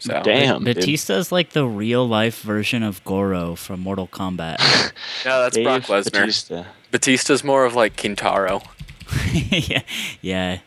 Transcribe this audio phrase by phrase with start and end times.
[0.00, 0.64] So Damn.
[0.64, 0.76] dude.
[0.76, 4.58] Batista's like the real life version of Goro from Mortal Kombat.
[5.24, 6.12] No, that's Dave Brock Lesnar.
[6.12, 6.64] Batista.
[6.90, 8.62] Batista's more of like Kintaro.
[9.32, 9.82] yeah,
[10.20, 10.58] yeah.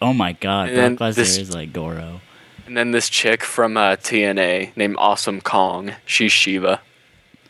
[0.00, 2.20] Oh my God, And Brock Lesnar this- is like Goro.
[2.66, 5.92] And then this chick from uh, TNA named Awesome Kong.
[6.06, 6.78] She's Sheeva.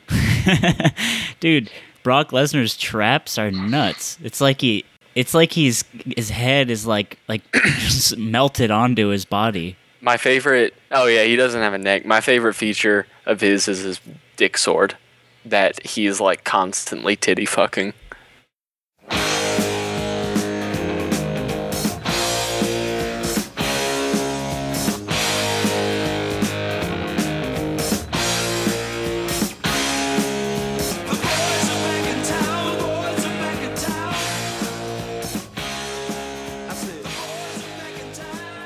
[1.41, 1.71] Dude,
[2.03, 4.19] Brock Lesnar's traps are nuts.
[4.23, 5.85] It's like he it's like he's
[6.17, 7.43] his head is like like
[8.17, 9.77] melted onto his body.
[10.01, 10.75] My favorite.
[10.95, 12.07] Oh yeah, he doesn't have a neck.
[12.07, 14.01] My favorite feature of his is his
[14.37, 14.97] dick sword,
[15.45, 17.95] that he is like constantly titty fucking.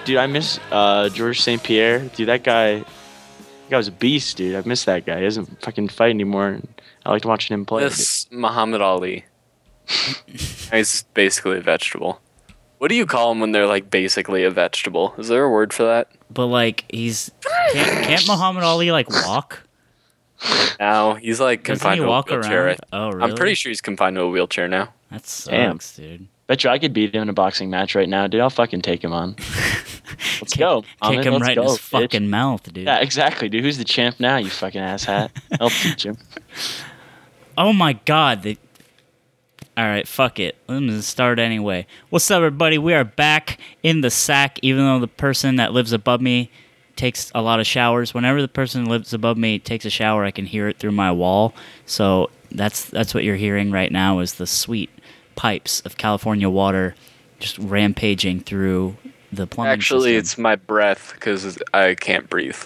[0.08, 1.62] Dude, I miss uh, George St.
[1.62, 1.98] Pierre.
[1.98, 2.86] Dude, that guy, that
[3.68, 4.56] guy was a beast, dude.
[4.56, 5.18] I miss that guy.
[5.18, 6.48] He doesn't fucking fight anymore.
[6.48, 6.66] and
[7.04, 7.84] I liked watching him play.
[7.84, 9.26] This Muhammad Ali.
[10.26, 12.22] He's basically a vegetable.
[12.78, 15.12] What do you call him when they're like basically a vegetable?
[15.18, 16.10] Is there a word for that?
[16.30, 17.30] But like he's
[17.74, 19.62] can't, can't Muhammad Ali like walk?
[20.80, 22.66] No, he's like Doesn't confined he to a walk wheelchair.
[22.68, 22.78] around?
[22.94, 23.30] Oh, really?
[23.30, 24.94] I'm pretty sure he's confined to a wheelchair now.
[25.10, 26.08] That sucks, Damn.
[26.18, 26.28] dude.
[26.48, 28.40] Bet you I could beat him in a boxing match right now, dude.
[28.40, 29.36] I'll fucking take him on.
[30.40, 30.82] Let's go.
[31.02, 32.00] Kick him right go, in his bitch.
[32.00, 32.86] fucking mouth, dude.
[32.86, 33.62] Yeah, exactly, dude.
[33.62, 35.30] Who's the champ now, you fucking asshat?
[35.60, 36.18] I'll teach him.
[37.60, 38.44] Oh my god.
[38.44, 38.56] They...
[39.76, 40.54] All right, fuck it.
[40.68, 41.88] Let me start anyway.
[42.08, 42.78] What's up, everybody?
[42.78, 46.52] We are back in the sack, even though the person that lives above me
[46.94, 48.14] takes a lot of showers.
[48.14, 50.92] Whenever the person that lives above me takes a shower, I can hear it through
[50.92, 51.52] my wall.
[51.84, 54.90] So that's that's what you're hearing right now is the sweet
[55.38, 56.96] pipes of California water
[57.38, 58.96] just rampaging through
[59.32, 60.18] the plumbing Actually, system.
[60.18, 62.58] it's my breath because I can't breathe.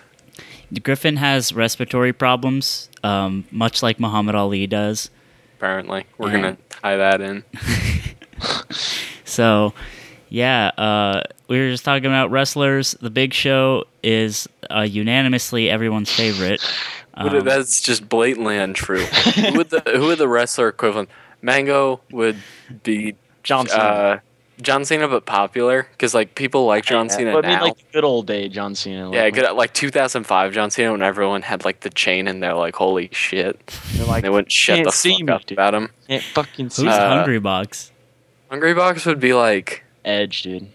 [0.83, 5.11] Griffin has respiratory problems, um, much like Muhammad Ali does.
[5.59, 7.45] Apparently, we're gonna tie that in.
[9.33, 9.73] So,
[10.29, 12.95] yeah, uh, we were just talking about wrestlers.
[13.01, 16.63] The Big Show is uh, unanimously everyone's favorite.
[17.15, 19.05] Um, that's just blatantly untrue.
[19.05, 21.09] who would the who would the wrestler equivalent?
[21.43, 22.37] Mango would
[22.83, 23.83] be John Cena.
[23.83, 24.19] uh,
[24.61, 27.65] John Cena, but popular because like people like John Cena But I mean, now.
[27.65, 29.07] like good old day John Cena.
[29.09, 32.55] Like, yeah, good like 2005 John Cena when everyone had like the chain and they're
[32.55, 35.75] like, holy shit, They're like, they wouldn't shut the see fuck me, up dude." about
[35.75, 35.91] him.
[36.07, 37.91] can't fucking see who's uh, Hungrybox?
[38.51, 40.69] Hungry Box would be like, Edge, dude.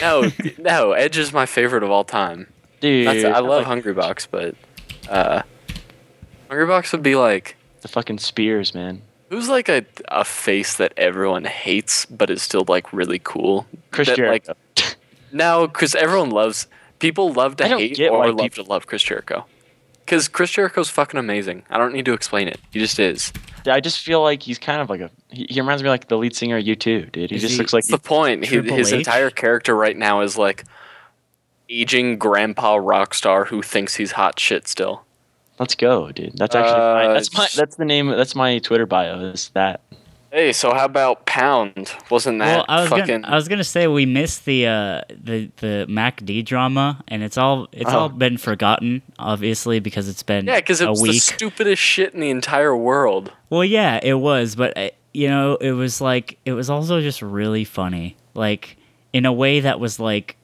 [0.00, 2.46] no, no, Edge is my favorite of all time.
[2.80, 4.54] Dude, That's, I love like Hungrybox, but
[5.10, 5.42] uh,
[6.48, 7.56] Hungrybox would be like.
[7.82, 9.02] the fucking spears, man.
[9.30, 13.66] Who's like a, a face that everyone hates but is still like really cool?
[13.92, 14.54] Chris That, Jericho.
[14.76, 14.96] Like,
[15.32, 16.66] no, because everyone loves
[16.98, 19.46] people love to I hate get or why love to love Chris Jericho.
[20.04, 21.62] Because Chris Jericho's fucking amazing.
[21.70, 22.58] I don't need to explain it.
[22.72, 23.32] He just is.
[23.66, 25.10] I just feel like he's kind of like a.
[25.30, 27.30] He, he reminds me like the lead singer of U2, dude.
[27.30, 28.44] He Is just he- looks like That's the point.
[28.44, 28.98] He, his H?
[28.98, 30.64] entire character right now is like
[31.68, 35.04] aging grandpa rock star who thinks he's hot shit still.
[35.60, 36.36] Let's go, dude.
[36.36, 38.08] That's actually Uh, my, that's my that's the name.
[38.08, 39.20] That's my Twitter bio.
[39.26, 39.82] Is that
[40.32, 41.92] Hey, so how about Pound?
[42.08, 43.22] Wasn't that Well, I was fucking?
[43.22, 47.36] gonna, I was gonna say we missed the uh, the the MacD drama, and it's
[47.36, 48.08] all it's all Oh.
[48.08, 51.22] been forgotten, obviously, because it's been yeah, because it a was the week.
[51.22, 53.32] stupidest shit in the entire world.
[53.50, 57.20] Well, yeah, it was, but uh, you know, it was like it was also just
[57.22, 58.76] really funny, like
[59.12, 60.36] in a way that was like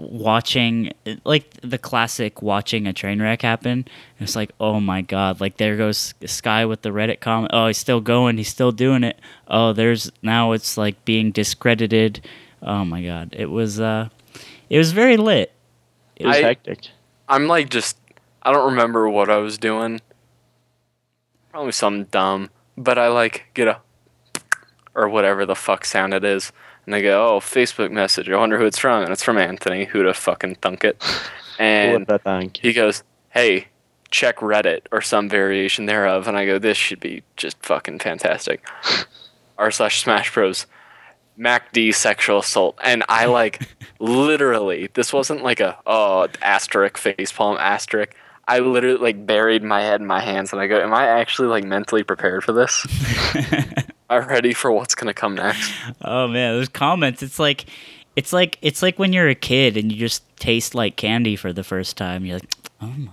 [0.00, 0.92] watching
[1.24, 3.86] like the classic watching a train wreck happen.
[4.18, 7.50] It's like, oh my god, like there goes Sky with the Reddit comment.
[7.52, 9.18] Oh, he's still going, he's still doing it.
[9.48, 12.26] Oh, there's now it's like being discredited.
[12.62, 14.08] Oh my god, it was uh,
[14.68, 15.52] it was very lit.
[16.16, 16.88] it was I- hectic.
[17.28, 17.96] I'm like just
[18.42, 20.00] I don't remember what I was doing.
[21.50, 23.78] Probably something dumb, but I like get a
[24.94, 26.52] or whatever the fuck sound it is,
[26.90, 28.28] and they go, "Oh, Facebook message.
[28.28, 29.84] I wonder who it's from." And it's from Anthony.
[29.84, 31.00] Who to fucking thunk it?
[31.60, 32.06] And
[32.56, 33.66] he goes, "Hey,
[34.10, 38.66] check Reddit or some variation thereof." And I go, "This should be just fucking fantastic."
[39.58, 40.66] R slash Smash Bros.
[41.38, 44.88] MACD sexual assault, and I like literally.
[44.94, 48.14] This wasn't like a oh asterisk facepalm asterisk.
[48.48, 51.48] I literally like buried my head in my hands, and I go, "Am I actually
[51.48, 52.86] like mentally prepared for this?
[54.10, 55.72] I ready for what's gonna come next?"
[56.02, 57.22] Oh man, those comments.
[57.22, 57.64] It's like,
[58.16, 61.52] it's like it's like when you're a kid and you just taste like candy for
[61.52, 62.24] the first time.
[62.26, 62.50] You're like,
[62.82, 63.10] oh, my-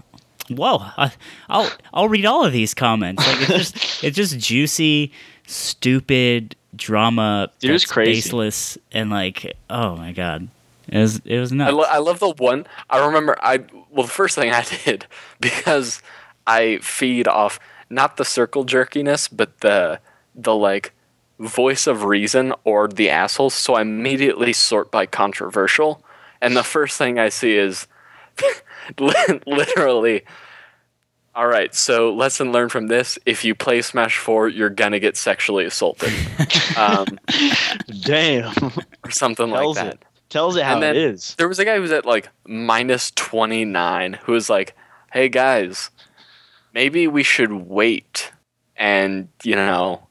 [0.55, 0.77] whoa!
[0.97, 1.11] I,
[1.49, 3.25] I'll I'll read all of these comments.
[3.25, 5.11] Like it's just it's just juicy,
[5.45, 7.49] stupid drama.
[7.59, 8.11] Dude, it was that's crazy.
[8.21, 10.47] baseless, and like, oh my god.
[10.89, 11.69] It was it was nuts.
[11.69, 12.65] I, lo- I love the one.
[12.89, 13.35] I remember.
[13.41, 15.05] I well, the first thing I did
[15.41, 16.01] because
[16.47, 17.59] I feed off
[17.89, 19.99] not the circle jerkiness, but the
[20.37, 20.93] the like
[21.39, 23.53] voice of reason or the assholes.
[23.53, 26.03] So I immediately sort by controversial,
[26.41, 27.87] and the first thing I see is
[28.99, 30.23] literally.
[31.35, 35.15] All right, so lesson learned from this: if you play Smash Four, you're gonna get
[35.15, 36.11] sexually assaulted,
[36.77, 37.05] um,
[38.03, 38.53] Damn.
[39.03, 39.87] or something like Tells that.
[39.87, 40.05] it.
[40.29, 41.35] Tells it how And then it is.
[41.35, 44.75] There was a guy who was at like minus 29 who was like,
[45.13, 45.89] hey guys,
[46.73, 48.31] maybe we should wait
[48.75, 50.06] and, you know,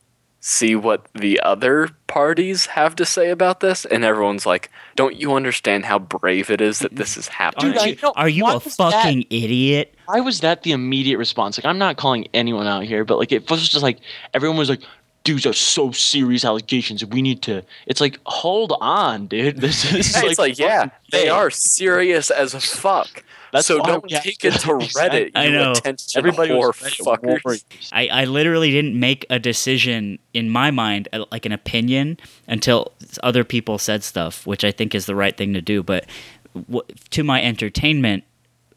[0.48, 3.84] see what the other parties have to say about this.
[3.84, 7.72] And everyone's like, don't you understand how brave it is that this is happening?
[7.72, 9.92] Dude, I- you, know- are you a was that- fucking idiot?
[10.04, 11.58] Why was that the immediate response?
[11.58, 13.98] Like, I'm not calling anyone out here, but like, it was just like
[14.34, 14.82] everyone was like,
[15.26, 17.04] "Dudes are so serious allegations.
[17.04, 19.56] We need to." It's like, hold on, dude.
[19.60, 21.30] This is Yeah, it's like, yeah, they fake.
[21.32, 23.22] are serious as fuck.
[23.52, 25.72] That's so don't we take it to to- Reddit, I you know.
[25.72, 27.88] attention Everybody whore was Reddit fuckers.
[27.92, 32.18] I, I literally didn't make a decision in my mind, uh, like an opinion,
[32.48, 35.82] until other people said stuff, which I think is the right thing to do.
[35.82, 36.06] But
[36.54, 38.24] w- to my entertainment,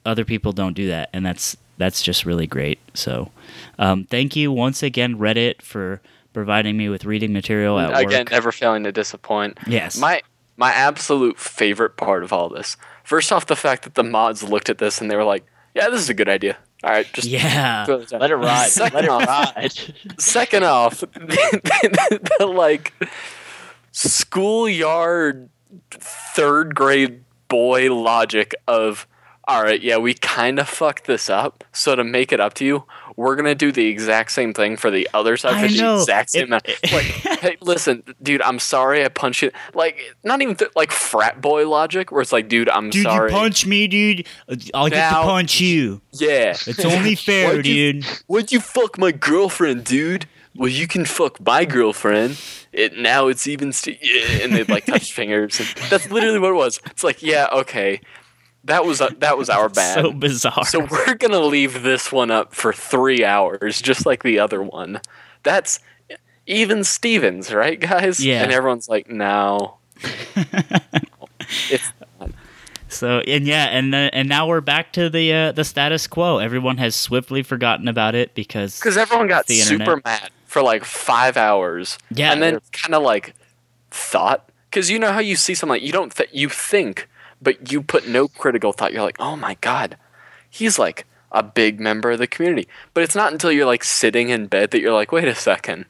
[0.06, 2.78] other people don't do that, and that's that's just really great.
[2.94, 3.31] So,
[3.80, 6.00] um, thank you once again, Reddit, for
[6.34, 8.31] providing me with reading material at Again, work.
[8.31, 9.58] never failing to disappoint.
[9.68, 9.98] Yes.
[9.98, 10.22] My
[10.58, 12.76] my absolute favorite part of all this.
[13.04, 15.90] First off, the fact that the mods looked at this and they were like, "Yeah,
[15.90, 16.58] this is a good idea.
[16.84, 17.86] All right, just yeah.
[17.86, 18.04] throw.
[18.12, 18.70] Let it ride.
[18.70, 19.74] Second Let it off- ride.
[20.20, 22.94] Second off, the, the, like
[23.92, 25.50] schoolyard
[25.92, 29.08] third grade boy logic of
[29.46, 31.64] all right, yeah, we kind of fucked this up.
[31.74, 32.86] So to make it up to you,
[33.19, 36.00] we're gonna do the exact same thing for the other side I the know.
[36.00, 37.04] exact same It- like,
[37.39, 39.51] hey, listen, dude, I'm sorry I punched you.
[39.74, 43.30] Like, not even th- like frat boy logic, where it's like, dude, I'm Dude, sorry.
[43.31, 44.25] you punch me, dude.
[44.74, 46.00] I'll get to punch you.
[46.13, 48.06] yeah, It's only fair, Why'd you- dude.
[48.27, 50.25] Why'd you fuck my girlfriend, dude?
[50.56, 52.39] Well, you can fuck my girlfriend.
[52.74, 53.71] It now it's even.
[53.74, 54.00] St-
[54.42, 55.60] and they'd like touch fingers.
[55.60, 56.80] And that's literally what it was.
[56.88, 58.01] It's like, yeah, okay,
[58.65, 59.95] that was uh, that was our bad.
[60.03, 60.65] So bizarre.
[60.65, 65.01] So we're gonna leave this one up for three hours, just like the other one.
[65.44, 65.79] That's
[66.47, 68.23] even Stevens, right, guys?
[68.23, 68.41] Yeah.
[68.44, 69.77] And everyone's like, no.
[71.69, 71.91] it's
[72.88, 76.39] So and yeah, and then and now we're back to the uh, the status quo.
[76.39, 80.06] Everyone has swiftly forgotten about it because because everyone got The super internet.
[80.06, 81.97] mad for like five hours.
[82.11, 82.31] Yeah.
[82.33, 83.35] and then kind of like
[83.91, 87.07] thought because you know how you see something like you don't th- you think,
[87.41, 88.94] but you put no critical thought.
[88.94, 89.97] You're like, oh my god,
[90.50, 92.68] he's like a big member of the community.
[92.94, 95.86] But it's not until you're like sitting in bed that you're like, wait a second.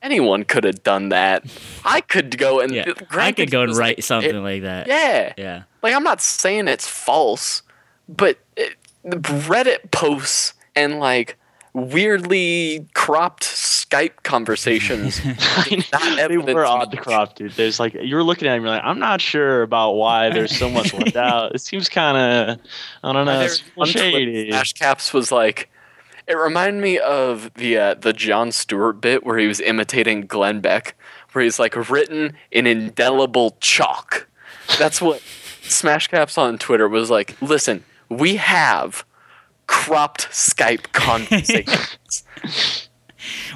[0.00, 1.44] Anyone could have done that.
[1.84, 4.86] I could go and yeah, I could go and write like, something it- like that.
[4.86, 5.62] yeah, yeah.
[5.82, 7.62] like I'm not saying it's false,
[8.08, 11.36] but it, the Reddit posts and like
[11.72, 15.24] weirdly cropped Skype conversations.
[15.92, 17.52] not they were odd to crop, dude.
[17.52, 20.68] There's like you're looking at him, you're like, I'm not sure about why there's so
[20.68, 21.54] much left out.
[21.54, 22.58] It seems kind of,
[23.02, 24.50] I don't know, it's shady.
[24.50, 25.70] Smash Caps was like,
[26.26, 30.60] it reminded me of the uh, the Jon Stewart bit where he was imitating Glenn
[30.60, 30.94] Beck,
[31.32, 34.28] where he's like written in indelible chalk.
[34.78, 35.22] That's what
[35.62, 37.40] Smash Caps on Twitter was like.
[37.40, 39.04] Listen, we have
[39.68, 42.24] cropped Skype conversations.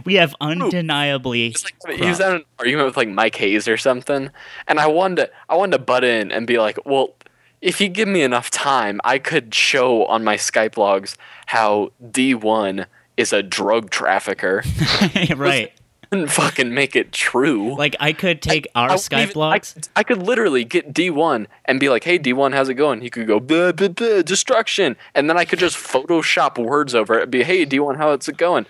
[0.04, 1.46] We have undeniably.
[1.46, 4.30] It's like he was at an argument with like Mike Haze or something,
[4.66, 7.14] and I wanted to, I wanted to butt in and be like, well,
[7.62, 11.16] if you give me enough time, I could show on my Skype logs
[11.46, 14.62] how D1 is a drug trafficker
[15.36, 15.72] right.
[16.12, 17.76] And fucking make it true.
[17.76, 19.74] Like I could take our I Skype even- logs.
[19.96, 23.10] I, I could literally get D1 and be like, "Hey, D1, how's it going?" He
[23.10, 27.22] could go, blah, blah, blah, "Destruction," and then I could just Photoshop words over it.
[27.22, 28.66] and Be, "Hey, D1, how's it going?"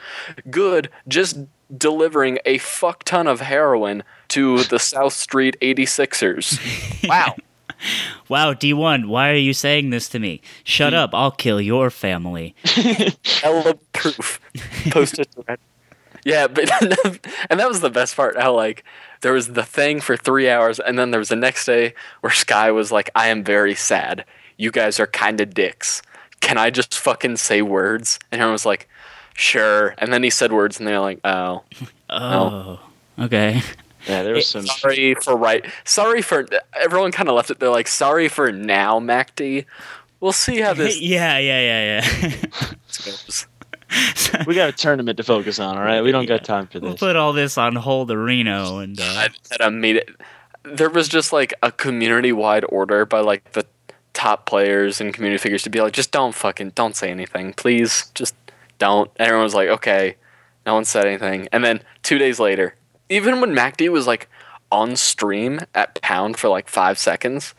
[0.50, 0.90] Good.
[1.08, 1.38] Just
[1.76, 6.58] delivering a fuck ton of heroin to the South Street 86ers.
[7.08, 7.34] Wow.
[8.28, 10.40] Wow, D1, why are you saying this to me?
[10.62, 10.98] Shut hmm.
[11.00, 12.54] up, I'll kill your family.
[12.64, 14.40] Hella proof.
[14.90, 15.58] Posted to Reddit.
[16.24, 16.70] Yeah, but
[17.50, 18.38] and that was the best part.
[18.38, 18.84] How like
[19.22, 22.32] there was the thing for three hours, and then there was the next day where
[22.32, 24.24] Sky was like, "I am very sad.
[24.56, 26.02] You guys are kind of dicks.
[26.40, 28.88] Can I just fucking say words?" And everyone was like,
[29.34, 31.64] "Sure." And then he said words, and they're like, "Oh,
[32.10, 32.78] oh.
[33.18, 33.24] oh.
[33.24, 33.60] Okay.
[34.06, 34.66] Yeah, there was some.
[34.66, 35.64] sorry for right.
[35.84, 36.46] Sorry for."
[36.80, 37.58] Everyone kind of left it.
[37.58, 39.64] They're like, "Sorry for now, MacD.
[40.20, 42.72] We'll see how this yeah, yeah, yeah, yeah.
[43.04, 43.46] goes."
[44.46, 46.00] We got a tournament to focus on, all right?
[46.02, 46.88] We don't got time for this.
[46.88, 50.08] we'll put all this on hold, Reno, and uh, I said immediate.
[50.64, 53.66] there was just like a community wide order by like the
[54.14, 58.10] top players and community figures to be like, just don't fucking don't say anything, please,
[58.14, 58.34] just
[58.78, 59.10] don't.
[59.16, 60.16] And everyone was like, okay,
[60.66, 61.48] no one said anything.
[61.52, 62.74] And then two days later,
[63.08, 64.28] even when MacD was like
[64.70, 67.54] on stream at Pound for like five seconds,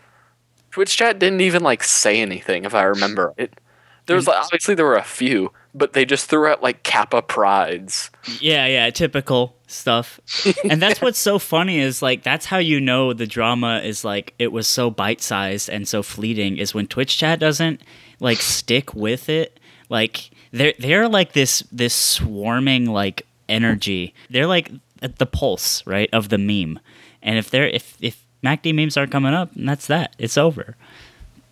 [0.71, 3.59] Twitch chat didn't even like say anything if I remember it.
[4.05, 7.21] There was like, obviously there were a few, but they just threw out like Kappa
[7.21, 8.11] prides.
[8.39, 10.19] Yeah, yeah, typical stuff.
[10.69, 14.33] and that's what's so funny is like that's how you know the drama is like
[14.39, 17.81] it was so bite sized and so fleeting is when Twitch chat doesn't
[18.19, 19.59] like stick with it.
[19.89, 24.13] Like they're they're like this this swarming like energy.
[24.29, 26.79] They're like at the pulse, right, of the meme.
[27.21, 30.15] And if they're if if MacD memes aren't coming up, and that's that.
[30.19, 30.75] It's over.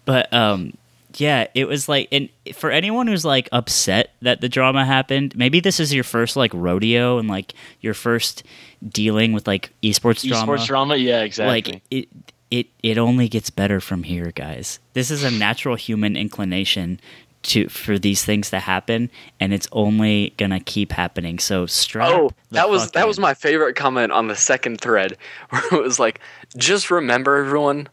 [0.05, 0.73] But um
[1.17, 5.59] yeah, it was like and for anyone who's like upset that the drama happened, maybe
[5.59, 8.43] this is your first like rodeo and like your first
[8.87, 10.51] dealing with like esports drama.
[10.53, 11.73] Esports drama, yeah, exactly.
[11.73, 12.07] Like it
[12.49, 14.79] it it only gets better from here, guys.
[14.93, 16.99] This is a natural human inclination
[17.43, 21.39] to for these things to happen and it's only going to keep happening.
[21.39, 25.17] So strap Oh, that was fuck that was my favorite comment on the second thread,
[25.49, 26.19] where it was like,
[26.55, 27.87] just remember, everyone,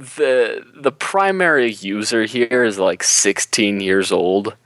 [0.00, 4.56] the the primary user here is like 16 years old.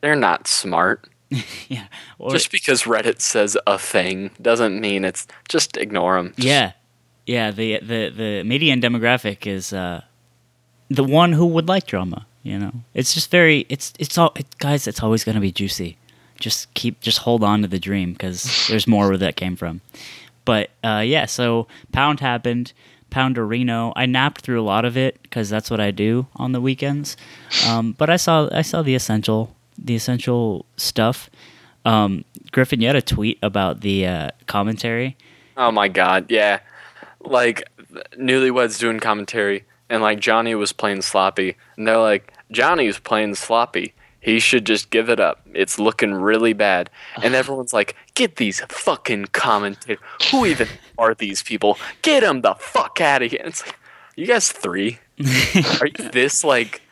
[0.00, 1.08] They're not smart.
[1.68, 1.86] yeah.
[2.30, 6.34] Just because Reddit says a thing doesn't mean it's just ignore them.
[6.36, 6.72] Yeah,
[7.26, 7.50] yeah.
[7.50, 10.02] The the the median demographic is uh,
[10.88, 12.26] the one who would like drama.
[12.42, 13.66] You know, it's just very.
[13.68, 14.86] It's it's all it, guys.
[14.86, 15.96] It's always gonna be juicy.
[16.38, 19.80] Just keep just hold on to the dream because there's more where that came from.
[20.44, 22.72] But uh, yeah, so Pound happened.
[23.10, 23.92] Pounderino.
[23.96, 27.16] I napped through a lot of it because that's what I do on the weekends.
[27.66, 31.30] Um, but I saw I saw the essential the essential stuff.
[31.84, 35.16] Um, Griffin, you had a tweet about the uh, commentary.
[35.56, 36.60] Oh my god, yeah.
[37.20, 37.68] Like
[38.18, 43.94] newlyweds doing commentary and like Johnny was playing sloppy and they're like Johnny's playing sloppy.
[44.26, 45.40] He should just give it up.
[45.54, 46.90] It's looking really bad.
[47.22, 50.02] And everyone's like, "Get these fucking commentators.
[50.32, 50.66] Who even
[50.98, 51.78] are these people?
[52.02, 53.78] Get them the fuck out of here." And it's like,
[54.16, 54.98] "You guys 3?
[55.80, 56.82] are you this like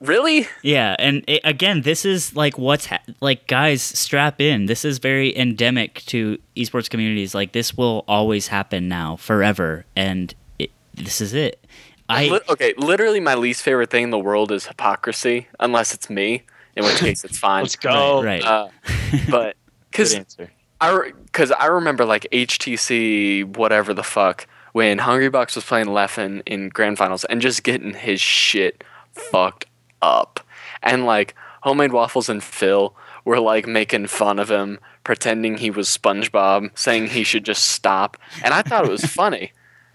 [0.00, 4.64] really?" Yeah, and it, again, this is like what's ha- like, guys, strap in.
[4.64, 7.34] This is very endemic to esports communities.
[7.34, 11.62] Like this will always happen now, forever, and it, this is it.
[12.08, 16.44] I okay, literally my least favorite thing in the world is hypocrisy, unless it's me,
[16.76, 17.62] in which case it's fine.
[17.62, 18.22] Let's go.
[18.22, 18.42] right.
[18.42, 18.68] Uh,
[19.30, 19.56] but
[19.92, 20.36] Good because.
[20.80, 26.70] I because I remember like HTC whatever the fuck when Hungrybox was playing Leffen in
[26.70, 29.66] grand finals and just getting his shit fucked
[30.00, 30.40] up,
[30.82, 35.88] and like homemade waffles and Phil were like making fun of him, pretending he was
[35.88, 39.52] SpongeBob, saying he should just stop, and I thought it was funny.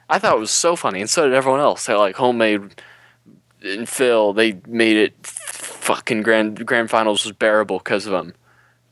[0.09, 1.85] I thought it was so funny, and so did everyone else.
[1.85, 2.81] They're like homemade
[3.61, 4.31] and Phil.
[4.31, 5.25] They made it
[5.57, 8.33] fucking grand grand finals was bearable because of him.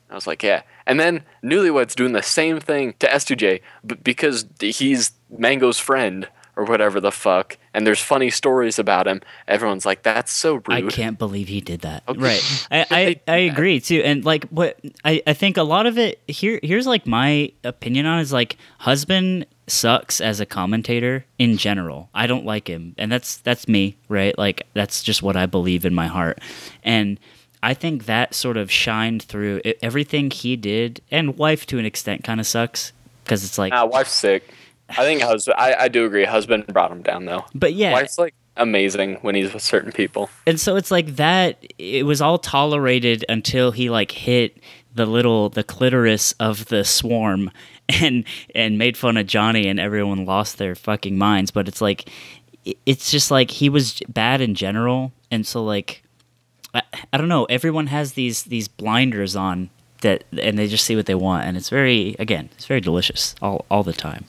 [0.10, 0.64] I was like, yeah.
[0.86, 6.64] And then Newlyweds doing the same thing to S2J, but because he's Mango's friend or
[6.64, 10.82] whatever the fuck, and there's funny stories about him, everyone's like, that's so rude." I
[10.84, 12.04] can't believe he did that.
[12.08, 12.20] Okay.
[12.20, 12.68] Right.
[12.72, 14.02] I, I, I agree too.
[14.04, 18.06] And like what I, I think a lot of it here here's like my opinion
[18.06, 22.10] on is like husband sucks as a commentator in general.
[22.14, 22.96] I don't like him.
[22.98, 24.38] And that's that's me, right?
[24.38, 26.40] Like that's just what I believe in my heart.
[26.84, 27.20] And
[27.64, 31.86] I think that sort of shined through it, everything he did and wife to an
[31.86, 32.94] extent kind of sucks
[33.24, 34.54] because it's like Nah, wife's sick.
[34.90, 35.56] I think husband.
[35.60, 36.26] I, I do agree.
[36.26, 37.46] Husband brought him down though.
[37.54, 40.30] but yeah, Wife's like amazing when he's with certain people.
[40.48, 44.58] and so it's like that it was all tolerated until he like hit
[44.94, 47.52] the little the clitoris of the swarm
[48.02, 48.24] and
[48.54, 52.10] and made fun of Johnny and everyone lost their fucking minds but it's like
[52.86, 56.02] it's just like he was bad in general and so like
[56.74, 59.70] I, I don't know everyone has these these blinders on
[60.02, 63.36] that and they just see what they want and it's very again it's very delicious
[63.42, 64.24] all all the time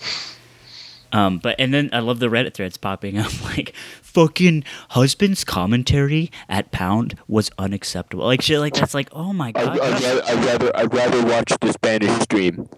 [1.12, 6.30] um, but and then I love the Reddit threads popping up like fucking husband's commentary
[6.48, 8.24] at Pound was unacceptable.
[8.24, 9.78] Like shit like that's like oh my god.
[9.78, 12.68] rather, I'd rather, I'd rather watch the Spanish stream.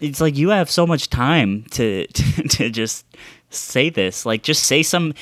[0.00, 3.06] It's like you have so much time to to, to just
[3.50, 4.26] say this.
[4.26, 5.14] Like just say some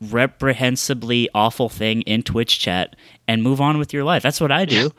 [0.00, 4.22] reprehensibly awful thing in Twitch chat and move on with your life.
[4.22, 4.90] That's what I do.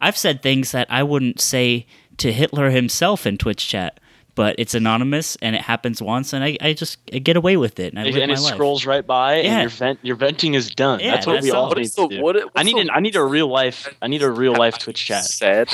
[0.00, 1.86] I've said things that I wouldn't say
[2.18, 4.00] to Hitler himself in Twitch chat.
[4.38, 7.80] But it's anonymous and it happens once, and I, I just I get away with
[7.80, 8.54] it and I live and my it life.
[8.54, 9.50] scrolls right by, Yeah.
[9.50, 11.00] and your vent your venting is done.
[11.00, 12.22] Yeah, that's what that's we all- all What need the to do.
[12.22, 12.36] what?
[12.54, 15.04] I need the an, I need a real life I need a real life Twitch
[15.04, 15.24] chat.
[15.24, 15.68] said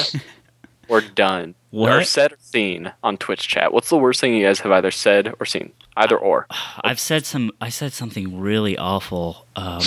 [0.89, 2.07] or done or What?
[2.07, 3.75] said or seen on Twitch chat?
[3.75, 5.71] What's the worst thing you guys have either said or seen?
[5.99, 6.47] Either or.
[6.83, 7.51] I've said some.
[7.61, 9.47] I said something really awful.
[9.57, 9.83] Um,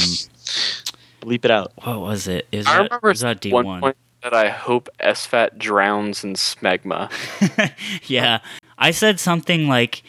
[1.22, 1.72] Bleep it out.
[1.84, 2.48] what was it?
[2.52, 3.82] Is I that, remember is that D one one?
[3.82, 7.10] point that I hope SFAT drowns in smegma.
[8.08, 8.40] yeah,
[8.78, 10.04] I said something like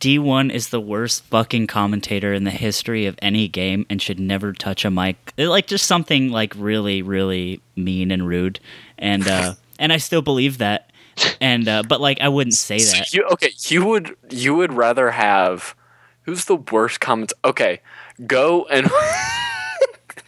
[0.00, 4.52] D1 is the worst fucking commentator in the history of any game and should never
[4.52, 5.32] touch a mic.
[5.38, 8.60] Like just something like really really mean and rude.
[8.98, 10.90] And uh and I still believe that.
[11.40, 13.12] And uh but like I wouldn't say that.
[13.12, 15.76] You, okay, you would you would rather have
[16.22, 17.32] who's the worst comment?
[17.44, 17.80] Okay,
[18.26, 18.90] go and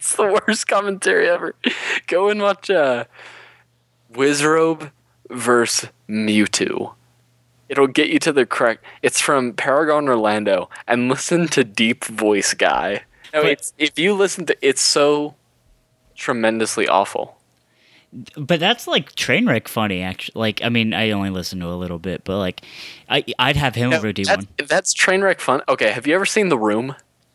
[0.05, 1.55] it's the worst commentary ever.
[2.07, 3.05] Go and watch uh,
[4.13, 4.91] Wizzrobe
[5.31, 6.95] versus Mewtwo.
[7.69, 8.85] It'll get you to the correct.
[9.03, 13.03] It's from Paragon Orlando, and listen to Deep Voice Guy.
[13.33, 15.35] No, But- it's if you listen to, it's so
[16.17, 17.39] tremendously awful.
[18.37, 20.39] But that's like Trainwreck funny actually.
[20.39, 22.61] Like I mean I only listen to a little bit, but like
[23.11, 24.47] I I'd have him No, over D1.
[24.57, 25.63] that's, that's Trainwreck fun.
[25.69, 26.95] Okay, have you ever seen The Room?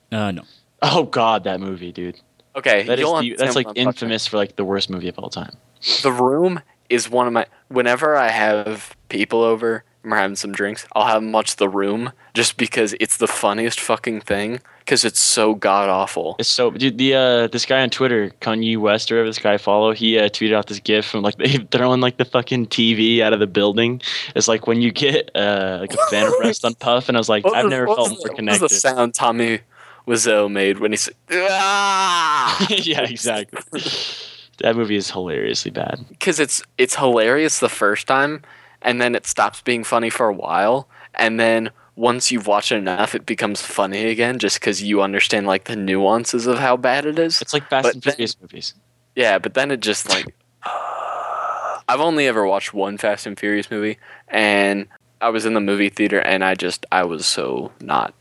[0.10, 0.44] Uh no.
[0.82, 2.18] Oh God, that movie, dude.
[2.56, 3.96] Okay, That is you'll the, that's like what I'm talking about.
[4.04, 5.58] infamous for like the worst movie of all time.
[6.02, 7.46] The Room is one of my.
[7.68, 11.68] Whenever I have people over and we're having some drinks, I'll have them watch The
[11.70, 16.36] Room just because it's the funniest fucking thing because it's so god awful.
[16.40, 16.98] It's so dude.
[16.98, 20.18] The uh, this guy on Twitter, Kanye West or whatever this guy I follow, he
[20.18, 23.40] uh, tweeted out this gif from like they throwing like the fucking TV out of
[23.40, 24.02] the building.
[24.36, 27.30] It's like when you get uh like a phantom rest on Puff, and I was
[27.30, 28.62] like, What I've was- never felt more the- what connected.
[28.64, 29.60] was the sound Tommy
[30.08, 32.68] Wiseau made when he said, "Ah"?
[32.70, 33.60] yeah, exactly.
[34.60, 36.04] that movie is hilariously bad.
[36.10, 38.42] because it's it's hilarious the first time,
[38.82, 42.78] and then it stops being funny for a while, and then once you've watched it
[42.78, 47.06] enough, it becomes funny again, just because you understand like the nuances of how bad
[47.06, 47.42] it is.
[47.42, 48.74] It's like Fast But and Furious movies.
[49.16, 50.34] Yeah, but then it just like
[50.66, 54.88] I've only ever watched one Fast and Furious movie, and
[55.20, 58.14] I was in the movie theater, and I just I was so not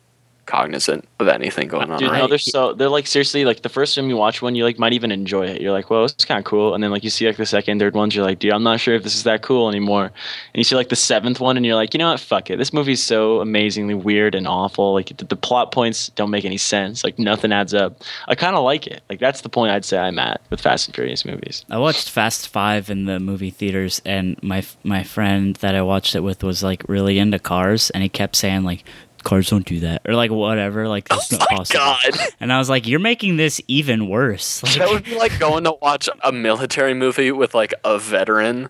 [0.49, 1.99] cognizant of anything going on.
[1.99, 4.55] Dude, around no, they're so they're like seriously like the first time you watch one,
[4.55, 5.61] you like might even enjoy it.
[5.61, 7.79] You're like, well, it's kind of cool, and then like you see like the second,
[7.79, 10.07] third ones, you're like, dude, I'm not sure if this is that cool anymore.
[10.07, 10.13] And
[10.55, 12.73] you see like the seventh one, and you're like, you know what, fuck it, this
[12.73, 14.95] movie's so amazingly weird and awful.
[14.95, 17.05] Like the, the plot points don't make any sense.
[17.05, 18.03] Like nothing adds up.
[18.27, 19.03] I kind of like it.
[19.11, 21.65] Like that's the point I'd say I'm at with Fast and Furious movies.
[21.71, 26.15] I watched Fast Five in the movie theaters, and my my friend that I watched
[26.15, 28.85] it with was like really into cars, and he kept saying like,
[29.29, 31.79] "Cars don't do that," or like whatever, like oh that's not Oh my possible.
[31.79, 32.29] God.
[32.41, 35.65] And I was like, "You're making this even worse." Like, That would be like going
[35.65, 38.69] to watch a military movie with like a veteran,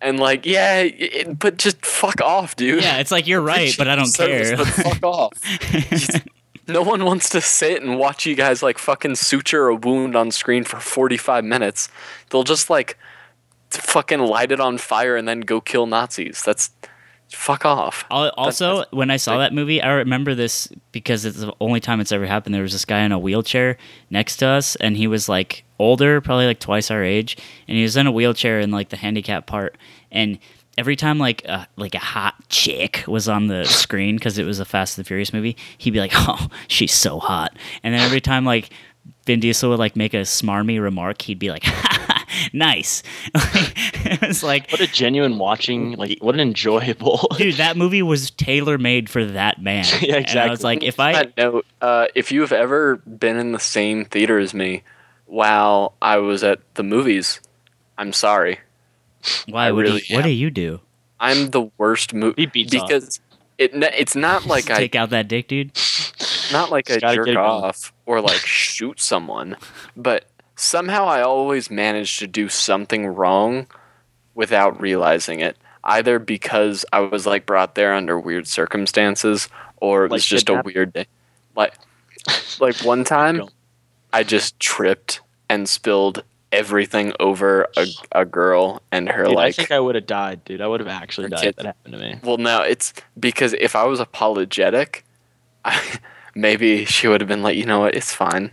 [0.00, 2.82] and like, yeah, it, but just fuck off, dude.
[2.82, 4.56] yeah, it's like you're right, but I don't Service, care.
[4.58, 6.22] But fuck off.
[6.70, 10.30] No one wants to sit and watch you guys like fucking suture a wound on
[10.30, 11.88] screen for 45 minutes.
[12.28, 12.98] They'll just like
[13.70, 16.42] fucking light it on fire and then go kill Nazis.
[16.44, 16.68] That's
[17.30, 18.04] fuck off.
[18.10, 22.00] Al- Also, when I saw that movie, I remember this because it's the only time
[22.00, 22.54] it's ever happened.
[22.54, 23.76] There was this guy in a wheelchair
[24.10, 27.36] next to us, and he was like older, probably like twice our age,
[27.66, 29.76] and he was in a wheelchair in like the handicap part.
[30.10, 30.38] And
[30.76, 34.60] every time like a, like a hot chick was on the screen because it was
[34.60, 38.20] a Fast and Furious movie, he'd be like, "Oh, she's so hot," and then every
[38.20, 38.70] time like
[39.26, 41.64] Vin Diesel would like make a smarmy remark, he'd be like,
[42.52, 43.02] "Nice."
[43.34, 47.28] it was like What a genuine watching, like what an enjoyable.
[47.36, 50.64] dude that movie was tailor made for that man Yeah, and i was exactly.
[50.64, 54.54] like if i that note, uh, if you've ever been in the same theater as
[54.54, 54.82] me
[55.26, 57.40] while I was at the movies,
[57.98, 58.60] I'm sorry.
[59.46, 60.80] why I would really he, what do you do
[61.20, 62.88] I'm the worst movie beats off.
[62.88, 63.20] because
[63.58, 65.72] it it's not like I take out that dick dude
[66.52, 67.38] not like I jerk get it going.
[67.38, 69.56] off or like shoot someone,
[69.96, 70.24] but
[70.58, 73.66] somehow I always manage to do something wrong
[74.34, 75.56] without realizing it.
[75.84, 80.48] Either because I was like brought there under weird circumstances, or it was Like just
[80.48, 81.06] a weird day.
[81.54, 81.74] Like,
[82.60, 83.42] like one time,
[84.12, 89.70] I just tripped and spilled everything over a, a girl and her Dude, I think
[89.70, 90.60] I would have died, dude.
[90.60, 91.40] I would have actually died.
[91.40, 92.18] kid- if That happened to me.
[92.22, 95.04] Well, no, it's because if I was apologetic,
[95.64, 95.80] I,
[96.34, 98.50] maybe she would have been like, you know what, it's fine.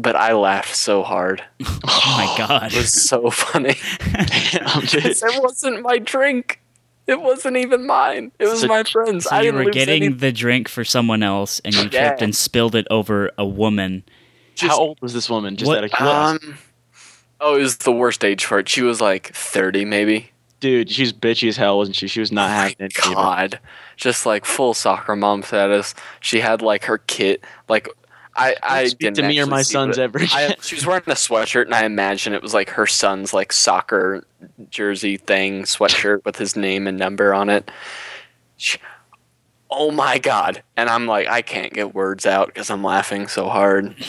[0.00, 1.42] But I laughed so hard.
[1.60, 3.74] oh my god It was so funny.
[3.98, 6.60] Damn, it wasn't my drink.
[7.08, 8.30] It wasn't even mine.
[8.38, 9.24] It was So- my friend's.
[9.24, 10.12] so I you were getting any.
[10.14, 12.16] the drink for someone else and you tripped Yeah.
[12.20, 14.04] and spilled it over a woman
[14.60, 15.56] How old was this woman?
[15.56, 16.46] Just What- out of curiosity.
[16.48, 16.58] Um,
[17.40, 18.68] oh, it was the worst age for it.
[18.68, 20.30] She was like thirty, maybe.
[20.60, 22.06] dude, she's bitchy as hell, wasn't she?
[22.08, 22.92] She was not My having it.
[23.04, 23.14] either.
[23.14, 23.60] God,
[23.96, 25.94] just like full soccer mom status.
[26.20, 27.42] She had like her kit.
[27.68, 27.88] Like
[28.36, 31.02] I, I speak didn't to me or my see, sons ever I, she was wearing
[31.06, 34.24] a sweatshirt, and I imagine it was like her son's like soccer
[34.70, 37.70] jersey thing, sweatshirt with his name and number on it.
[38.56, 38.78] She,
[39.70, 40.62] oh my god!
[40.76, 43.94] And I'm like, I can't get words out because I'm laughing so hard.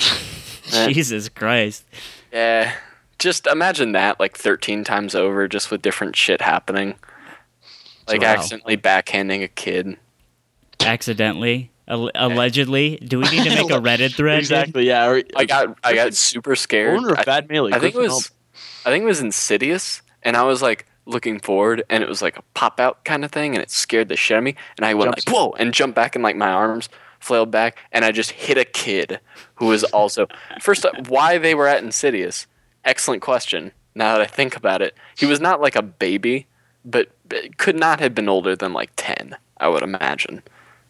[0.71, 0.89] Eh.
[0.89, 1.83] Jesus Christ.
[2.31, 2.71] Yeah,
[3.17, 6.93] just imagine that like 13 times over, just with different shit happening.
[8.07, 8.27] Like Wow.
[8.35, 9.97] accidentally backhanding a kid.
[10.79, 11.71] Accidentally.
[11.89, 12.11] Al- eh.
[12.15, 12.97] allegedly.
[12.97, 14.39] Do we need to make a Reddit thread?
[14.39, 14.87] exactly.
[14.87, 15.07] Yeah.
[15.09, 16.97] Or, I got I got super scared.
[16.97, 17.71] owner of I- Bad Melee.
[17.73, 18.31] I think it Griffin was
[18.85, 22.37] I think it was Insidious and I was like looking forward and it was like
[22.37, 24.85] a pop out kind of thing and it scared the shit out of me and
[24.85, 26.87] I went Jump like whoa and jumped back and like my arms
[27.19, 29.19] flailed back and I just hit a kid
[29.55, 30.27] who was also
[30.61, 32.45] first why they were at Insidious.
[32.85, 33.71] Excellent question.
[33.95, 36.45] Now that I think about it, he was not like a baby,
[36.85, 40.43] but but could not have been older than like 10, I would imagine.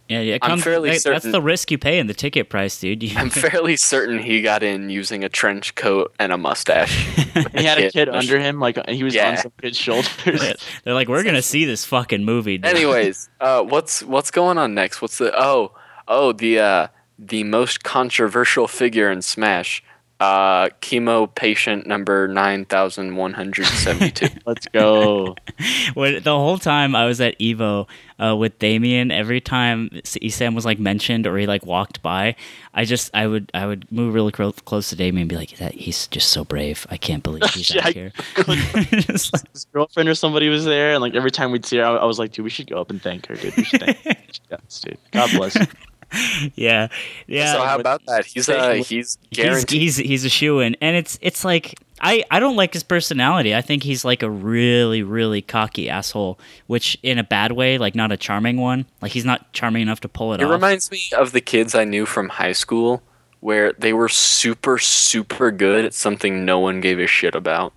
[0.10, 0.36] Yeah, yeah.
[0.36, 3.04] It I'm fairly that- That's the risk you pay in the ticket price, dude.
[3.10, 7.08] You, I'm fairly certain he got in using a trench coat and a mustache.
[7.56, 7.94] He had a kid.
[7.94, 9.30] kid under him, like he was Yeah.
[9.30, 10.10] on some kid's shoulders.
[10.84, 12.58] They're like, we're gonna see this fucking movie.
[12.58, 12.66] Dude.
[12.66, 15.02] Anyways, uh, what's what's going on next?
[15.02, 15.74] What's the oh
[16.08, 19.84] oh the uh, the most controversial figure in Smash,
[20.20, 24.28] uh, chemo patient number nine thousand one hundred seventy two.
[24.46, 25.36] Let's go.
[25.94, 27.88] when the whole time I was at Evo
[28.22, 32.36] uh, with Damien, every time Esam was like mentioned or he like walked by,
[32.74, 35.56] I just I would I would move really clo- close to Damien and be like,
[35.58, 36.86] that he's just so brave.
[36.90, 38.12] I can't believe he's Yeah, out here.
[38.36, 41.86] Just like- His girlfriend or somebody was there, and like every time we'd see her,
[41.86, 43.56] I, I was like, dude, we should go up and thank her, dude.
[43.56, 44.16] We should thank her.
[44.52, 44.98] Yes, dude.
[45.12, 45.56] God bless.
[45.56, 45.66] you.
[46.56, 46.88] yeah,
[47.28, 47.54] yeah.
[47.54, 48.26] so how about that?
[48.26, 49.82] He's uh, he's he's guaranteed.
[49.82, 53.54] he's he's a shoe in, and it's it's like I I don't like his personality.
[53.56, 57.96] I think he's like a really really cocky asshole, which in a bad way, like
[57.96, 58.86] not a charming one.
[59.02, 60.50] Like he's not charming enough to pull it, It off.
[60.50, 63.04] It reminds me of the kids I knew from high school,
[63.42, 67.74] where they were super super good at something no one gave a shit about.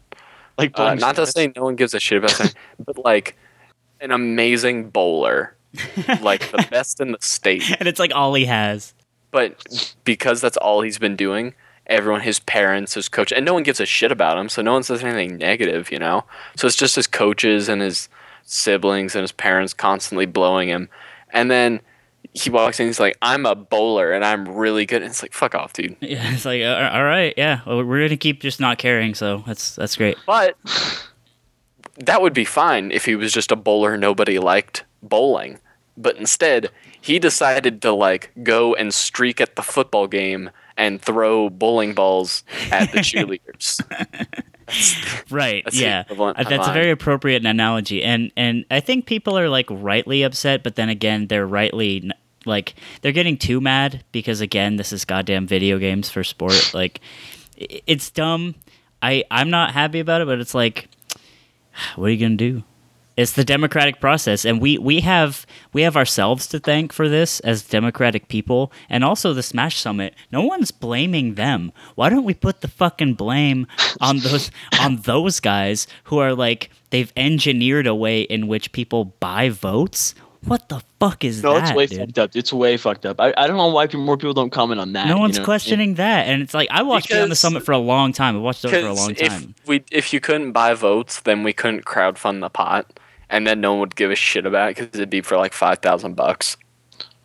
[0.58, 3.36] Like, Uh, not to say no one gives a shit about something, but like
[4.00, 5.54] an amazing bowler,
[6.20, 7.64] like the best in the state.
[7.78, 8.94] and it's like all he has.
[9.30, 11.54] But because that's all he's been doing,
[11.86, 14.74] everyone, his parents, his coach, and no one gives a shit about him, so no
[14.74, 16.24] one says anything negative, you know?
[16.56, 18.08] So it's just his coaches and his
[18.44, 20.88] siblings and his parents constantly blowing him.
[21.30, 21.80] And then
[22.34, 25.02] he walks in, he's like, I'm a bowler and I'm really good.
[25.02, 25.96] And it's like, fuck off, dude.
[26.00, 27.60] Yeah, it's like all right, yeah.
[27.66, 30.16] Well, we're gonna keep just not caring, so that's that's great.
[30.26, 30.56] But
[31.98, 35.58] that would be fine if he was just a bowler nobody liked bowling.
[35.96, 41.50] But instead, he decided to like go and streak at the football game and throw
[41.50, 43.80] bowling balls at the cheerleaders.
[45.28, 45.64] Right?
[45.64, 49.66] That's yeah, Uh, that's a very appropriate analogy, and and I think people are like
[49.68, 52.10] rightly upset, but then again, they're rightly
[52.46, 56.72] like they're getting too mad because again, this is goddamn video games for sport.
[56.74, 57.00] like,
[57.56, 58.54] it's dumb.
[59.02, 60.88] I I'm not happy about it, but it's like,
[61.96, 62.62] what are you gonna do?
[63.16, 65.44] It's the democratic process, and we we have
[65.74, 70.14] we have ourselves to thank for this as democratic people, and also the Smash Summit.
[70.30, 71.72] No one's blaming them.
[71.94, 73.66] Why don't we put the fucking blame
[74.00, 79.04] on those on those guys who are like they've engineered a way in which people
[79.20, 80.14] buy votes?
[80.44, 81.98] What the fuck is No, that, No, it's way dude?
[82.00, 82.30] fucked up.
[82.34, 83.20] It's way fucked up.
[83.20, 85.06] I, I don't know why people, more people don't comment on that.
[85.06, 87.36] No you one's know what I questioning that, and it's like I watched Beyond the
[87.36, 88.34] Summit for a long time.
[88.36, 89.54] I watched it for a Because long if time.
[89.66, 92.98] we if you couldn't buy votes, then we couldn't crowdfund the pot,
[93.32, 95.52] and then no one would give a shit about it because it'd be for like
[95.52, 96.56] five thousand bucks.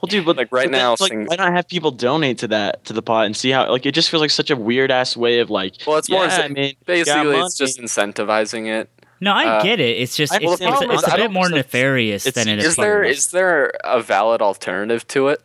[0.01, 2.47] Well, dude, but Like, right but now, like, things- why not have people donate to
[2.49, 3.69] that to the pot and see how?
[3.71, 5.73] Like, it just feels like such a weird ass way of like.
[5.87, 8.89] Well, it's more yeah, ince- I mean, Basically, it's just incentivizing it.
[9.19, 9.97] No, I uh, get it.
[9.97, 12.53] It's just I it's, understand, it's, but it's I a bit more nefarious it's- than
[12.53, 13.11] it Is there fun.
[13.11, 15.41] is there a valid alternative to it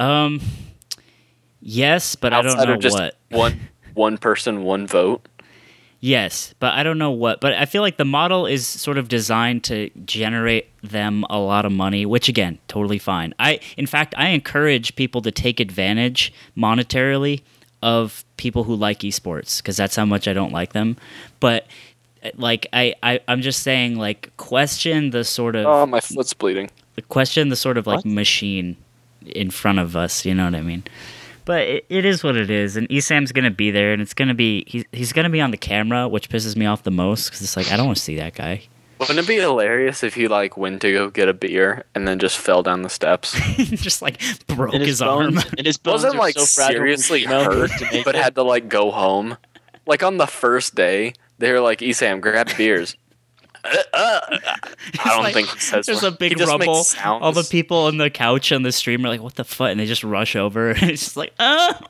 [0.00, 0.40] Um,
[1.60, 3.14] yes, but I don't know of just what.
[3.30, 3.60] one
[3.94, 5.28] one person one vote?
[6.04, 7.40] Yes, but I don't know what.
[7.40, 11.64] But I feel like the model is sort of designed to generate them a lot
[11.64, 13.32] of money, which again, totally fine.
[13.38, 17.40] I, in fact, I encourage people to take advantage monetarily
[17.82, 20.98] of people who like esports because that's how much I don't like them.
[21.40, 21.66] But
[22.22, 26.34] uh, like, I, I, I'm just saying, like, question the sort of Oh, my foot's
[26.34, 26.70] bleeding.
[26.96, 28.04] The question the sort of like What?
[28.04, 28.76] machine
[29.24, 30.26] in front of us.
[30.26, 30.82] You know what I mean?
[31.44, 34.34] But it, it is what it is, and Esam's gonna be there, and it's gonna
[34.34, 37.42] be he's he's gonna be on the camera, which pisses me off the most because
[37.42, 38.62] it's like I don't want to see that guy.
[38.98, 42.18] Wouldn't it be hilarious if he like went to go get a beer and then
[42.18, 43.32] just fell down the steps?
[43.56, 45.34] just like broke And his, his, arm.
[45.34, 47.70] bones, and his bones Wasn't are like so fragile from seriously hurt,
[48.04, 49.36] but had to like go home.
[49.86, 52.96] Like on the first day, they were like, "Esam, grab beers."
[53.94, 54.40] I
[55.04, 55.86] don't like- think he says.
[55.86, 56.16] There's a words.
[56.20, 57.24] He big just makes rumble.
[57.24, 59.80] All the people on the couch on the stream are like, "What the fuck?" And
[59.80, 60.70] they just rush over.
[60.70, 61.80] And it's just like, "Ah!"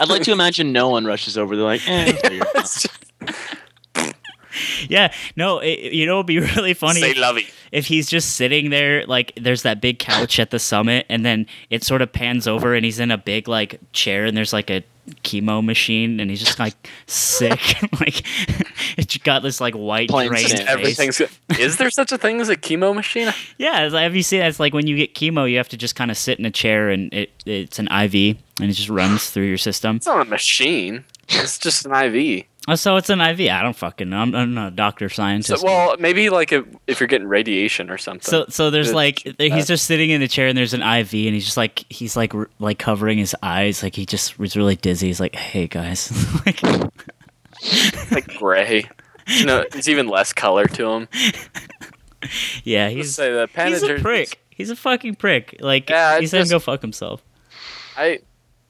[0.00, 1.56] I'd like to imagine no one rushes over.
[1.56, 2.46] They're like, eh, it's weird.
[2.56, 4.14] It's just-
[4.88, 7.46] Yeah, no, it, you know, it'd be really funny Say if, lovey.
[7.70, 11.46] if he's just sitting there, like there's that big couch at the summit, and then
[11.70, 14.70] it sort of pans over, and he's in a big like chair, and there's like
[14.70, 14.82] a
[15.24, 17.60] chemo machine, and he's just like sick,
[18.00, 18.22] like
[18.98, 21.20] it's got this like white drained Everything's.
[21.58, 23.32] Is there such a thing as a chemo machine?
[23.58, 24.40] Yeah, like- have you seen?
[24.40, 24.48] that?
[24.48, 26.50] It's like when you get chemo, you have to just kind of sit in a
[26.50, 29.96] chair, and it it's an IV, and it just runs through your system.
[29.96, 31.04] It's not a machine.
[31.28, 32.44] It's just an IV.
[32.68, 33.40] Oh, so it's an IV.
[33.50, 34.18] I don't fucking know.
[34.18, 35.64] I'm, I'm not a doctor So, scientist.
[35.64, 38.22] well, maybe like if, if you're getting radiation or something.
[38.22, 38.94] So so there's Good.
[38.94, 41.56] like Uh, he's just sitting in a chair and there's an IV and he's just
[41.56, 45.08] like he's like like covering his eyes like he just was really dizzy.
[45.08, 46.12] He's like, "Hey guys."
[46.46, 46.62] like
[48.12, 48.88] like gray.
[49.26, 51.08] You no, know, it's even less color to him.
[52.64, 54.38] yeah, he's say the he's a prick.
[54.50, 55.56] He's a fucking prick.
[55.60, 57.22] Like Yeah, he it's said just- go fuck himself.
[57.96, 58.20] I,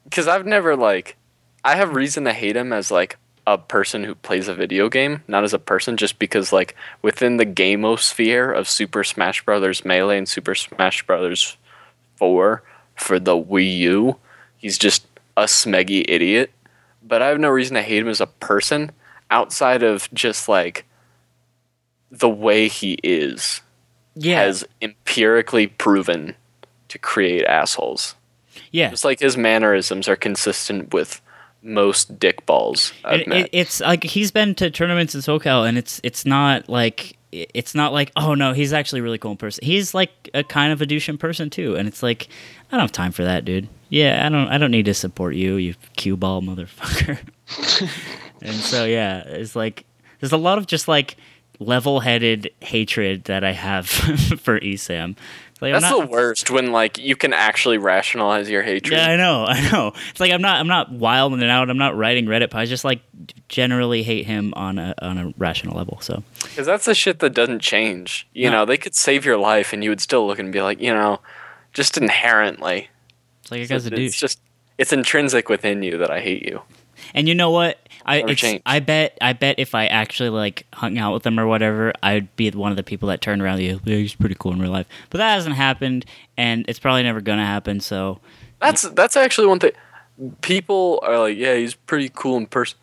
[0.03, 1.15] because I've never like,
[1.63, 5.21] I have reason to hate him as like a person who plays a video game,
[5.27, 10.17] not as a person, just because like within the gamosphere of Super Smash Brothers Melee
[10.17, 11.57] and Super Smash Brothers
[12.15, 12.63] Four
[12.95, 14.15] for the Wii U,
[14.57, 16.51] he's just a smeggy idiot.
[17.05, 18.91] But I have no reason to hate him as a person
[19.29, 20.85] outside of just like
[22.11, 23.61] the way he is
[24.15, 24.41] Yeah.
[24.43, 26.35] has empirically proven
[26.89, 28.15] to create assholes.
[28.71, 28.91] yeah.
[28.91, 31.19] Just like his mannerisms are consistent with
[31.63, 33.37] most dick balls I've It, met.
[33.45, 37.73] it, it's like he's been to tournaments in SoCal, and it's it's not like it's
[37.73, 39.65] not like oh no, he's actually a really cool in person.
[39.65, 42.27] He's like a kind of a douche in person too, and it's like
[42.69, 43.67] I don't have time for that, dude.
[43.89, 47.17] Yeah, I don't I don't need to support you, you cue ball motherfucker.
[48.41, 49.85] and so yeah, it's like
[50.19, 51.15] there's a lot of just like
[51.59, 55.15] level-headed hatred that I have for Esam.
[55.63, 58.91] Like, That's not- the worst when like you can actually rationalize your hatred.
[58.99, 59.93] Yeah, I know, I know.
[60.09, 61.69] It's like I'm not, I'm not wilding it out.
[61.69, 62.55] I'm not writing Reddit posts.
[62.55, 63.01] I just like
[63.47, 65.99] generally hate him on a on a rational level.
[66.01, 68.27] So Because that's the shit that doesn't change.
[68.33, 68.59] You No.
[68.59, 70.93] know, they could save your life and you would still look and be like, you
[70.93, 71.21] know,
[71.73, 72.89] just inherently.
[73.41, 74.39] it's like guy's a it's just
[74.77, 76.61] it's intrinsic within you that I hate you.
[77.13, 77.77] And you know what?
[78.05, 78.43] I it's.
[78.65, 82.33] I bet I bet if I actually like hung out with him or whatever, I'd
[82.35, 83.59] be one of the people that turned around.
[83.59, 84.87] and, Yeah, he's pretty cool in real life.
[85.09, 86.05] But that hasn't happened,
[86.37, 87.79] and it's probably never gonna happen.
[87.79, 88.19] So
[88.59, 89.71] That's that's actually one thing.
[90.41, 92.77] People are like, yeah, he's pretty cool in person.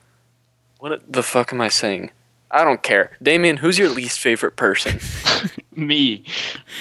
[0.78, 2.10] What the fuck am I saying?
[2.50, 3.16] I don't care.
[3.22, 4.98] Damien, who's your least favorite person?
[5.76, 6.24] Me,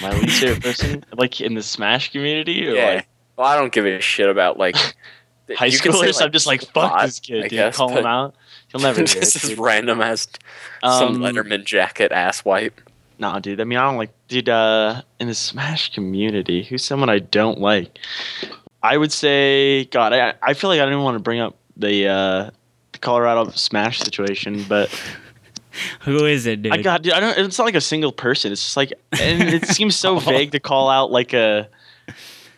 [0.01, 2.85] my least favorite person, like in the Smash community, or yeah.
[2.95, 4.75] like Well, I don't give a shit about like
[5.57, 6.21] high you can say, schoolers.
[6.21, 7.51] I'm just like, fuck hot, this kid, I dude.
[7.51, 8.35] guess, Call him out.
[8.69, 9.43] He'll never hear this it.
[9.43, 9.59] is dude.
[9.59, 10.27] random as
[10.83, 12.79] some Um, Letterman jacket ass wipe.
[13.17, 13.59] Nah, dude.
[13.59, 14.47] I mean, I don't like, dude.
[14.49, 17.97] Uh, in the Smash community, who's someone I don't like?
[18.81, 22.07] I would say, God, I, I feel like I didn't want to bring up the
[22.07, 22.49] uh,
[22.93, 24.89] the Colorado Smash situation, but
[26.01, 26.71] who is it, dude?
[26.71, 27.37] I got, dude, I don't.
[27.37, 28.53] It's not like a single person.
[28.53, 31.67] It's just like, and it seems so vague to call out like a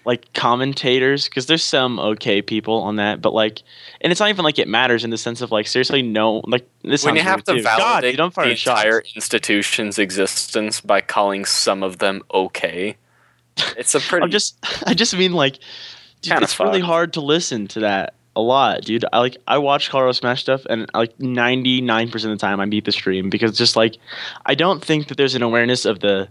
[0.06, 3.62] like commentators because there's some okay people on that, but like,
[4.02, 6.68] and it's not even like it matters in the sense of like seriously, no, like
[6.84, 7.06] this.
[7.06, 7.64] When you have to too.
[7.64, 8.82] God, validate I'm the firing shots.
[8.82, 12.98] entire institution's existence by calling some of them okay,
[13.78, 14.24] it's a pretty.
[14.24, 15.60] I'm just I just mean like
[16.22, 19.06] dude, it's really hard to listen to that a lot, dude.
[19.12, 22.86] I like I watch Colorado Smash stuff and like 99% of the time I beat
[22.86, 23.98] the stream because just like
[24.46, 26.30] I don't think that there's an awareness of the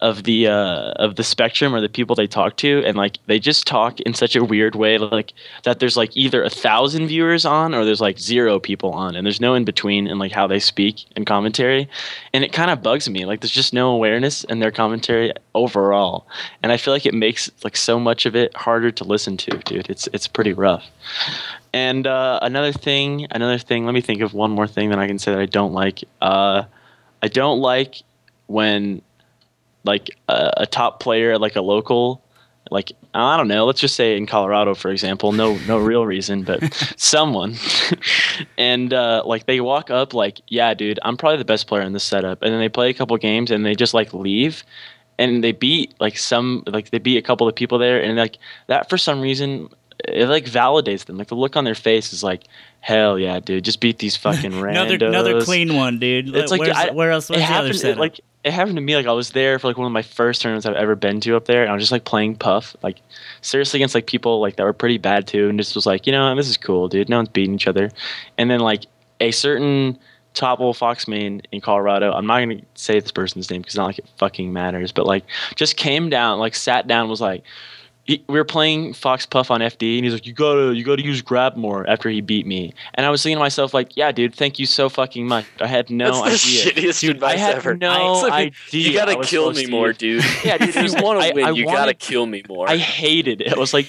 [0.00, 3.38] of the uh of the spectrum or the people they talk to and like they
[3.38, 5.32] just talk in such a weird way like
[5.62, 9.24] that there's like either a thousand viewers on or there's like zero people on and
[9.26, 11.88] there's no in between in like how they speak and commentary.
[12.34, 16.26] And it kind of bugs me like there's just no awareness in their commentary overall.
[16.62, 19.50] And i feel like it makes like so much of it harder to listen to
[19.64, 19.88] dude.
[19.88, 20.84] It's it's pretty rough.
[21.72, 25.06] And uh, another thing another thing let me think of one more thing that i
[25.06, 26.04] can say that i don't like.
[26.20, 26.64] Uh,
[27.22, 28.02] i don't like
[28.46, 29.00] when
[29.86, 32.22] like a, a top player like a local
[32.70, 36.42] like I don't know, let's just say in Colorado, for example, no no real reason,
[36.42, 36.62] but
[36.96, 37.56] someone,
[38.58, 41.92] and uh, like they walk up like, yeah, dude, I'm probably the best player in
[41.92, 44.64] this setup, and then they play a couple games and they just like leave,
[45.18, 48.38] and they beat like some like they beat a couple of people there, and like
[48.66, 49.68] that for some reason
[50.04, 52.44] it like validates them, like the look on their face is like,
[52.80, 54.94] hell yeah, dude, just beat these fucking randos.
[54.94, 56.34] another another clean one, dude.
[56.34, 57.30] It's like, I- where else?
[57.30, 57.98] Where's the other happened it, setup?
[57.98, 60.40] like it happened to me like I was there for like one of my first
[60.40, 63.00] tournaments I've ever been to up there and I was just like playing puff like
[63.40, 66.12] seriously against like people like that were pretty bad too and just was like you
[66.12, 67.90] know this is cool dude no one's beating each other
[68.38, 68.86] and then like
[69.20, 69.98] a certain
[70.34, 72.12] Topple Fox Main in Colorado.
[72.12, 74.92] I'm not gonna say this person's name because not like it fucking matters.
[74.92, 77.42] But like, just came down, like sat down, was like,
[78.06, 81.04] he, we were playing Fox Puff on FD, and he's like, "You gotta, you gotta
[81.04, 84.12] use grab more." After he beat me, and I was thinking to myself, like, "Yeah,
[84.12, 86.72] dude, thank you so fucking much." I had no That's the idea.
[86.90, 87.74] shittiest Dude, advice I had ever.
[87.74, 88.52] no I- idea.
[88.88, 90.24] You gotta kill me to more, use- dude.
[90.44, 92.68] Yeah, dude, if you want to win, I- I you gotta kill me more.
[92.70, 93.52] I hated it.
[93.52, 93.86] I was like,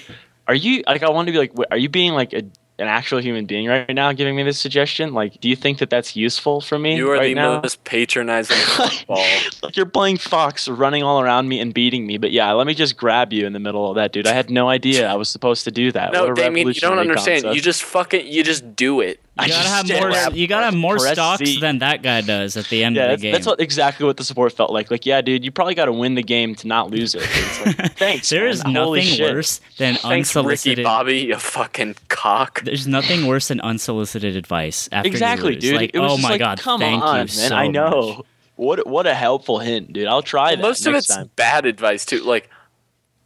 [0.47, 2.41] "Are you like?" I wanted to be like, "Are you being like a,
[2.79, 5.13] an actual human being right now, giving me this suggestion?
[5.13, 7.83] Like, do you think that that's useful for me you are right the now?" most
[7.83, 9.23] patronizing football.
[9.63, 12.17] like you're playing Fox, running all around me and beating me.
[12.17, 14.27] But yeah, let me just grab you in the middle of that, dude.
[14.27, 16.13] I had no idea I was supposed to do that.
[16.13, 17.43] No, What a Damien, you don't understand.
[17.43, 17.55] concept.
[17.55, 19.19] You just fucking, you just do it.
[19.39, 20.11] I You gotta have more.
[20.11, 21.59] there, You gotta have more stocks Z.
[21.59, 23.31] than that guy does at the end Yeah, of that's, the game.
[23.33, 24.89] that's what exactly what the support felt like.
[24.91, 27.21] Like, yeah, dude, you probably got to win the game to not lose it.
[27.23, 28.29] It's like, thanks.
[28.29, 28.49] there man.
[28.51, 29.33] is Holy nothing shit.
[29.33, 30.83] worse than Thanks, Ricky unsolicited.
[30.83, 32.61] Bobby, you fucking cock.
[32.63, 34.89] There's nothing worse than unsolicited advice.
[34.91, 35.61] After you Exactly, lose.
[35.61, 35.75] dude.
[35.75, 37.27] Like, it was oh just my like, god, come thank on, you man.
[37.27, 38.13] so I know.
[38.17, 38.25] much.
[38.55, 40.07] What what a helpful hint, dude.
[40.07, 41.29] I'll try that Most of it's time.
[41.35, 42.23] bad advice too.
[42.23, 42.49] Like,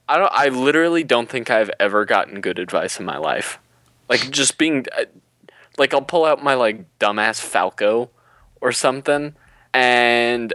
[0.10, 0.32] I don't.
[0.34, 3.58] I literally don't think I've ever gotten good advice in my life.
[4.10, 5.06] Like just being, uh,
[5.78, 8.10] like I'll pull out my like dumbass Falco,
[8.62, 9.36] or something,
[9.74, 10.54] and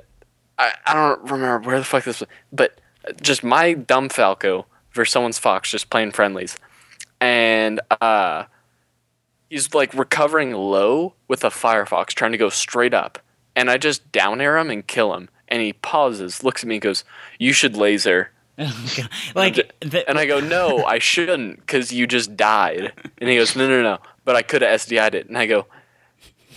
[0.58, 2.80] I I don't remember where the fuck this was, but
[3.20, 6.56] just my dumb Falco versus someone's Fox just playing friendlies,
[7.20, 8.44] and uh,
[9.50, 13.18] he's like recovering low with a Firefox trying to go straight up,
[13.54, 16.76] and I just down air him and kill him, and he pauses, looks at me,
[16.76, 17.04] and goes,
[17.38, 19.70] "You should laser." Oh, like,
[20.08, 22.90] And I go, no, I shouldn't, because you just died.
[23.18, 25.28] And he goes, no, no, no, but I could have SDI'd it.
[25.28, 25.64] And I go,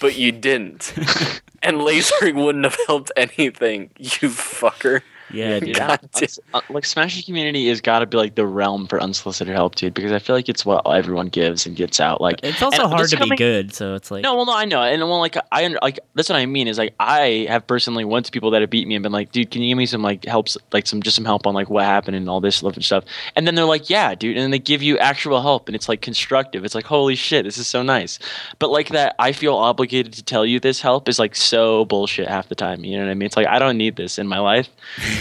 [0.01, 0.93] but you didn't.
[1.63, 5.03] and lasering wouldn't have helped anything, you fucker.
[5.31, 5.75] Yeah, dude.
[5.75, 6.23] God damn.
[6.23, 9.75] Uns- uh, like Smash community has got to be like the realm for unsolicited help,
[9.75, 9.93] dude.
[9.93, 12.21] Because I feel like it's what everyone gives and gets out.
[12.21, 14.55] Like It's also and hard to coming- be good, so it's like No, well, no,
[14.55, 17.45] I know, and well, like I under, like that's what I mean is like I
[17.49, 19.69] have personally went to people that have beat me and been like, dude, can you
[19.69, 22.29] give me some like helps, like some just some help on like what happened and
[22.29, 23.03] all this stuff and stuff,
[23.35, 25.87] and then they're like, yeah, dude, and then they give you actual help and it's
[25.89, 26.65] like constructive.
[26.65, 28.19] It's like holy shit, this is so nice,
[28.59, 32.27] but like that, I feel obligated to tell you this help is like so bullshit
[32.27, 32.83] half the time.
[32.83, 33.27] You know what I mean?
[33.27, 34.69] It's like I don't need this in my life.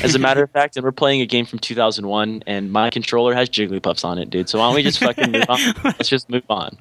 [0.02, 3.34] As a matter of fact, and we're playing a game from 2001, and my controller
[3.34, 4.48] has Jigglypuffs on it, dude.
[4.48, 5.58] So why don't we just fucking move on?
[5.84, 6.76] Let's just move on.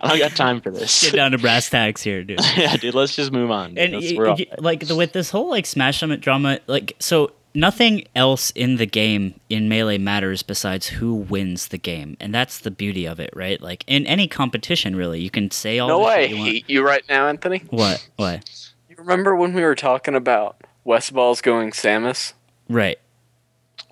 [0.00, 1.02] I don't got time for this.
[1.02, 2.40] get down to brass tacks here, dude.
[2.56, 3.70] yeah, dude, let's just move on.
[3.70, 3.78] dude.
[3.78, 6.96] and That's- y- we're y- like the, with this whole like Smash Summit drama, like
[6.98, 12.34] so nothing else in the game in melee matters besides who wins the game, and
[12.34, 13.60] that's the beauty of it, right?
[13.60, 16.50] Like in any competition, really, you can say all No the way, shit you want.
[16.52, 17.62] hate you right now, Anthony.
[17.70, 18.08] What?
[18.16, 18.68] What?
[18.88, 22.32] You remember when we were talking about Westballz's going Samus?
[22.68, 22.98] Right.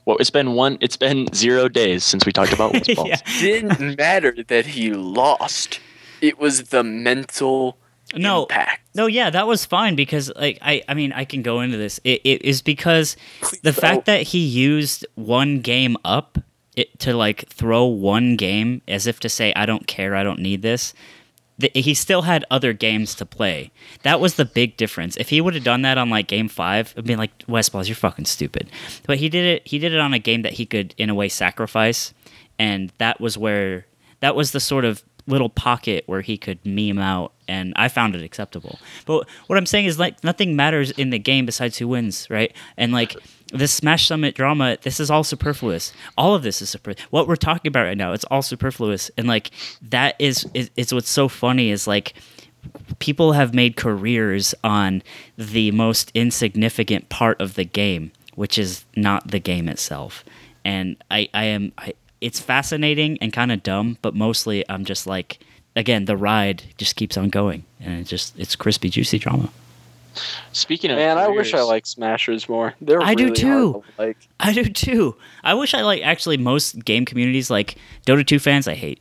[0.06, 0.78] well, it's been one.
[0.80, 3.06] It's been zero days since we talked about Westballz.
[3.08, 3.16] yeah.
[3.40, 5.80] Didn't matter that he lost.
[6.20, 7.78] It was the mental
[8.14, 8.42] No.
[8.42, 8.82] impact.
[8.94, 12.00] No, yeah, that was fine because like I I mean I can go into this.
[12.04, 14.04] It, it is because the Please fact don't.
[14.06, 16.38] that he used one game up
[16.76, 20.40] it, to like throw one game as if to say I don't care, I don't
[20.40, 20.92] need this.
[21.74, 23.70] He still had other games to play.
[24.02, 25.16] That was the big difference.
[25.16, 27.96] If he would have done that on like game five, it'd be like Westballz, you're
[27.96, 28.70] fucking stupid.
[29.06, 29.66] But he did it.
[29.66, 32.14] He did it on a game that he could, in a way, sacrifice,
[32.58, 33.86] and that was where
[34.20, 38.14] that was the sort of little pocket where he could meme out, and I found
[38.14, 38.78] it acceptable.
[39.06, 42.52] But what I'm saying is like nothing matters in the game besides who wins, right?
[42.76, 43.16] And like
[43.52, 45.92] this Smash Summit drama, this is all superfluous.
[46.16, 47.06] All of this is superfluous.
[47.10, 49.50] What we're talking about right now, it's all superfluous, and like
[49.82, 52.14] that is is, what's so funny is like
[52.98, 55.02] people have made careers on
[55.36, 60.24] the most insignificant part of the game, which is not the game itself.
[60.64, 65.06] And I, I am, I, it's fascinating and kind of dumb, but mostly I'm just
[65.06, 65.38] like,
[65.74, 69.50] again, the ride just keeps on going, and it just, it's crispy, juicy drama.
[70.52, 72.74] Speaking of, Man, I wish I liked Smashers more.
[72.80, 73.72] They're I do too.
[73.72, 74.16] hard to like.
[74.40, 75.16] I do too.
[75.44, 79.00] I wish I like actually most game communities like Dota 2 fans I hate.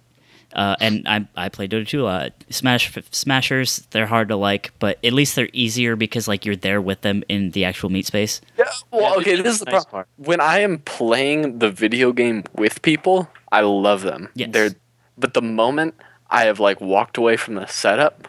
[0.54, 2.32] Uh, and I I play Dota 2 a lot.
[2.50, 6.82] Smash Smashers they're hard to like, but at least they're easier because like you're there
[6.82, 8.42] with them in the actual meat space.
[8.58, 10.08] Yeah, well, Yeah, okay, this this is is the the nice problem.
[10.18, 14.30] When I am playing the video game with people, I love them.
[14.34, 14.50] Yes.
[14.52, 14.72] They're,
[15.18, 15.96] but the moment
[16.32, 18.28] I have like walked away from the setup,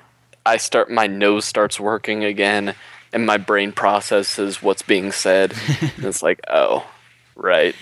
[0.51, 2.75] I start my nose starts working again,
[3.13, 5.55] and my brain processes what's being said.
[5.81, 6.85] and it's like, oh,
[7.37, 7.77] right.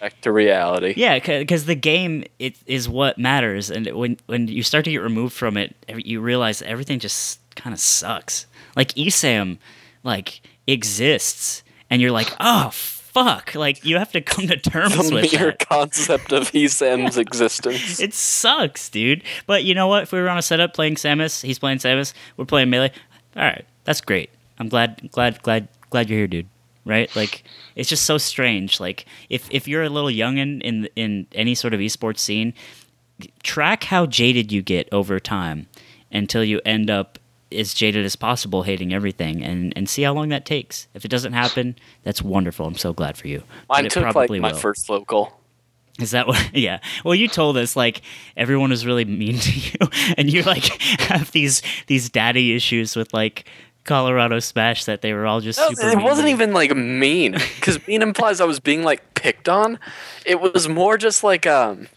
[0.00, 0.94] Back to reality.
[0.96, 5.02] Yeah, because the game it is what matters, and when when you start to get
[5.02, 8.46] removed from it, you realize everything just kind of sucks.
[8.74, 9.58] Like ESAM,
[10.02, 12.70] like exists, and you're like, oh
[13.12, 13.54] fuck!
[13.54, 15.68] Like you have to come to terms The with mere that.
[15.68, 18.00] concept of ESAM's existence.
[18.00, 19.22] It sucks, dude.
[19.46, 20.04] But you know what?
[20.04, 22.92] If we were on a setup playing Samus, he's playing Samus, we're playing melee.
[23.36, 24.30] All right, that's great.
[24.58, 26.46] I'm glad, glad, glad, glad you're here, dude.
[26.84, 27.14] Right?
[27.14, 27.44] Like,
[27.76, 28.80] it's just so strange.
[28.80, 32.54] Like, if if you're a little youngin in in any sort of esports scene,
[33.42, 35.68] track how jaded you get over time
[36.10, 37.18] until you end up
[37.54, 40.88] as jaded as possible, hating everything, and and see how long that takes.
[40.94, 42.66] If it doesn't happen, that's wonderful.
[42.66, 43.42] I'm so glad for you.
[43.68, 44.58] Mine took like my will.
[44.58, 45.38] first local.
[46.00, 46.50] Is that what?
[46.54, 46.80] Yeah.
[47.04, 48.02] Well, you told us like
[48.36, 50.64] everyone was really mean to you, and you like
[51.00, 53.48] have these these daddy issues with like
[53.84, 55.88] Colorado Smash that they were all just No, super.
[55.90, 59.78] it wasn't even like mean because mean implies I was being like picked on.
[60.24, 61.88] It was more just like um,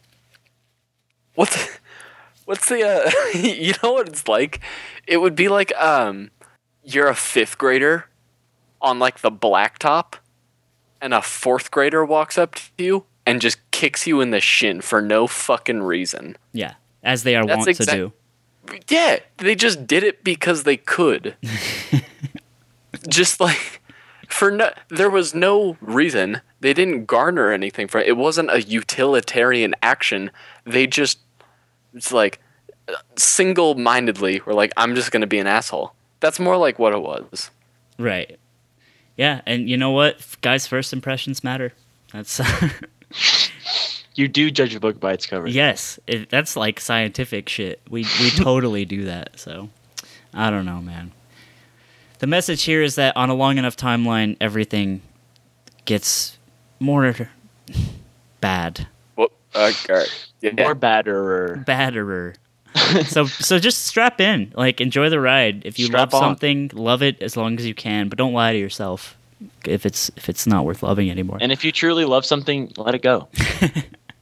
[1.36, 1.70] what's
[2.46, 4.62] what's the uh, you know what it's like?
[5.08, 6.32] It would be like um,
[6.84, 8.06] you're a fifth grader
[8.82, 10.16] on like the blacktop,
[11.02, 14.82] and a fourth grader walks up to you and just kicks you in the shin
[14.82, 16.38] for no fucking reason.
[16.54, 18.14] Yeah, as they are That's wont exact- to do.
[18.90, 21.36] Yeah, they just did it because they could.
[23.08, 23.82] just like
[24.28, 26.42] for no, there was no reason.
[26.62, 28.08] They didn't garner anything for it.
[28.08, 30.32] It wasn't a utilitarian action.
[30.64, 31.20] They just
[31.96, 32.40] it's like
[33.16, 35.94] single-mindedly were like I'm just going to be an asshole.
[36.20, 37.50] That's more like what it was.
[37.98, 38.38] Right.
[39.18, 40.68] Yeah, and you know what, guys?
[40.68, 41.74] First impressions matter.
[42.12, 42.40] That's
[44.16, 45.48] You do judge a book by its cover.
[45.48, 47.82] yes, it, that's like scientific shit.
[47.90, 49.38] We we totally do that.
[49.40, 49.70] So
[50.34, 51.12] I don't know, man.
[52.20, 55.02] The message here is that on a long enough timeline, everything
[55.84, 56.38] gets
[56.80, 57.30] more
[58.40, 58.88] bad.
[59.56, 60.04] Well, uh.
[60.42, 60.52] Yeah.
[60.64, 61.66] More badderer.
[61.66, 62.36] badderer.
[63.06, 65.64] so so just strap in, like enjoy the ride.
[65.66, 66.30] If you Strap love on.
[66.30, 69.18] something, love it as long as you can, but don't lie to yourself
[69.66, 71.38] if it's if it's not worth loving anymore.
[71.40, 73.30] And if you truly love something, let it go.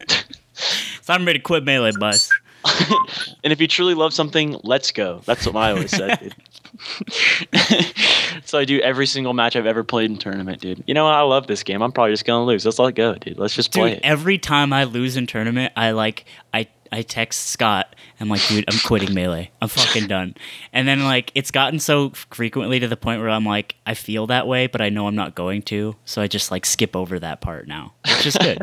[0.06, 2.30] so I'm ready to quit melee, bus.
[3.44, 5.22] and if you truly love something, let's go.
[5.26, 6.36] That's what I always said, dude.
[8.46, 10.84] so I do every single match I've ever played in tournament, dude.
[10.88, 11.14] You know what?
[11.14, 11.82] I love this game.
[11.82, 12.66] I'm probably just gonna lose.
[12.66, 13.38] Let's let it go, dude.
[13.38, 14.02] Let's just play it.
[14.04, 17.96] every time I lose in tournament, I like I I text Scott.
[18.20, 19.52] I'm like, dude, I'm quitting melee.
[19.62, 20.36] I'm fucking done.
[20.72, 24.28] And then like it's gotten so frequently to the point where I'm like, I feel
[24.28, 27.20] that way, but I know I'm not going to, so I just like skip over
[27.20, 28.60] that part now, which is good.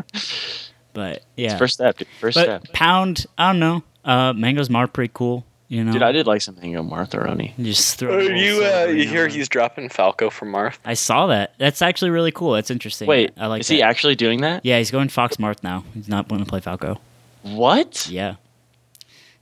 [0.93, 2.07] but yeah, First step, dude.
[2.19, 2.73] First but step.
[2.73, 3.83] pound, I don't know.
[4.03, 5.45] Uh, mangoes mar pretty cool.
[5.71, 7.53] You know, Dude, I did like some Mango Martharoni.
[7.57, 8.15] You just throw.
[8.15, 9.27] Oh, you uh, you hear there.
[9.29, 10.77] he's dropping Falco from Marth?
[10.83, 11.53] I saw that.
[11.59, 12.51] That's actually really cool.
[12.51, 13.07] That's interesting.
[13.07, 13.61] Wait, I like.
[13.61, 13.73] is that.
[13.75, 14.65] he actually doing that?
[14.65, 15.85] Yeah, he's going Fox Marth now.
[15.93, 16.99] He's not going to play Falco.
[17.43, 18.05] What?
[18.09, 18.35] Yeah.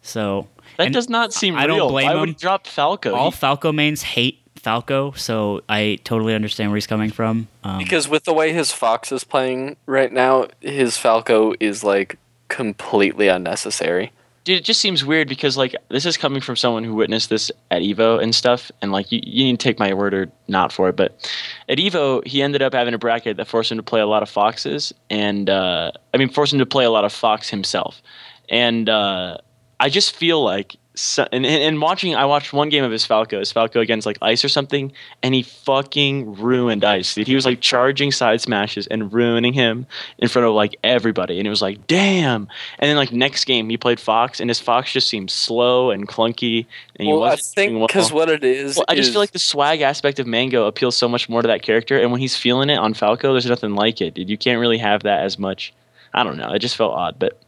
[0.04, 1.90] So That does not seem I don't real.
[1.90, 2.36] blame Why would him.
[2.36, 3.14] he drop Falco?
[3.16, 7.48] all He- Falco mains hate Falco, so I totally understand where he's coming from.
[7.64, 12.18] Um, Because with the way his Fox is playing right now, his Falco is like
[12.50, 14.12] completely unnecessary.
[14.50, 17.52] Dude, it just seems weird because like this is coming from someone who witnessed this
[17.70, 20.74] at Evo and stuff, and like you, you need to take my word or not
[20.74, 21.32] for it, but
[21.70, 24.24] at Evo he ended up having a bracket that forced him to play a lot
[24.24, 28.02] of foxes, and uh, I mean forced him to play a lot of fox himself,
[28.50, 29.38] and uh,
[29.80, 30.78] I just feel like.
[31.00, 34.18] So, and, and watching, I watched one game of his Falco, his Falco against like
[34.22, 34.92] Ice or something,
[35.24, 37.16] and he fucking ruined Ice.
[37.16, 37.26] Dude.
[37.26, 39.86] He was like charging side smashes and ruining him
[40.18, 42.50] in front of like everybody, and it was like, damn.
[42.80, 46.06] And then like next game, he played Fox, and his Fox just seemed slow and
[46.06, 46.66] clunky,
[46.98, 47.88] and he well, I think well.
[47.88, 50.66] because what it is, Well, I just is- feel like the swag aspect of Mango
[50.68, 53.46] appeals so much more to that character, and when he's feeling it on Falco, there's
[53.46, 54.30] nothing like it, dude.
[54.30, 55.72] You can't really have that as much.
[56.14, 56.52] I don't know.
[56.52, 57.40] It just felt odd, but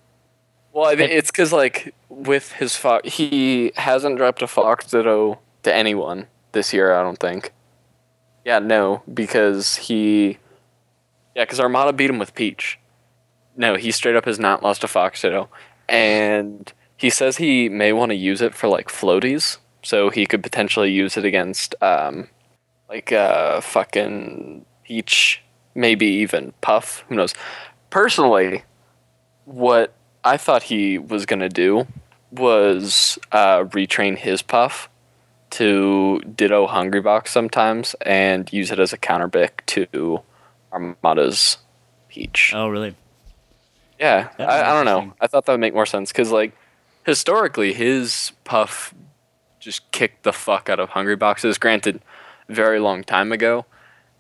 [0.74, 5.40] Well, I think it's because like with his fox, he hasn't dropped a Fox Ditto
[5.64, 6.94] to anyone this year.
[6.94, 7.52] I don't think.
[8.46, 10.40] Yeah, no, because he,
[11.36, 12.80] yeah, because Armada beat him with Peach.
[13.56, 15.50] No, he straight up has not lost a Fox Ditto,
[15.88, 20.42] and he says he may want to use it for like floaties, so he could
[20.42, 22.30] potentially use it against um,
[22.90, 25.44] like uh, fucking Peach,
[25.76, 27.04] maybe even Puff.
[27.10, 27.34] Who knows?
[27.90, 28.64] Personally,
[29.46, 29.94] what
[30.24, 31.88] I thought he was gonna do
[32.32, 34.90] was uh, retrain his puff
[35.52, 40.22] to ditto Hungrybox sometimes and use it as a counter pick to
[40.72, 41.58] Armada's
[42.08, 42.54] Peach.
[42.56, 42.96] oh, really?
[44.00, 45.14] yeah, I, I don't know.
[45.22, 46.54] I thought that would make more sense because like
[47.06, 48.94] historically, his puff
[49.60, 51.60] just kicked the fuck out of Hungryboxes.
[51.60, 52.02] Granted,
[52.50, 53.66] very long time ago,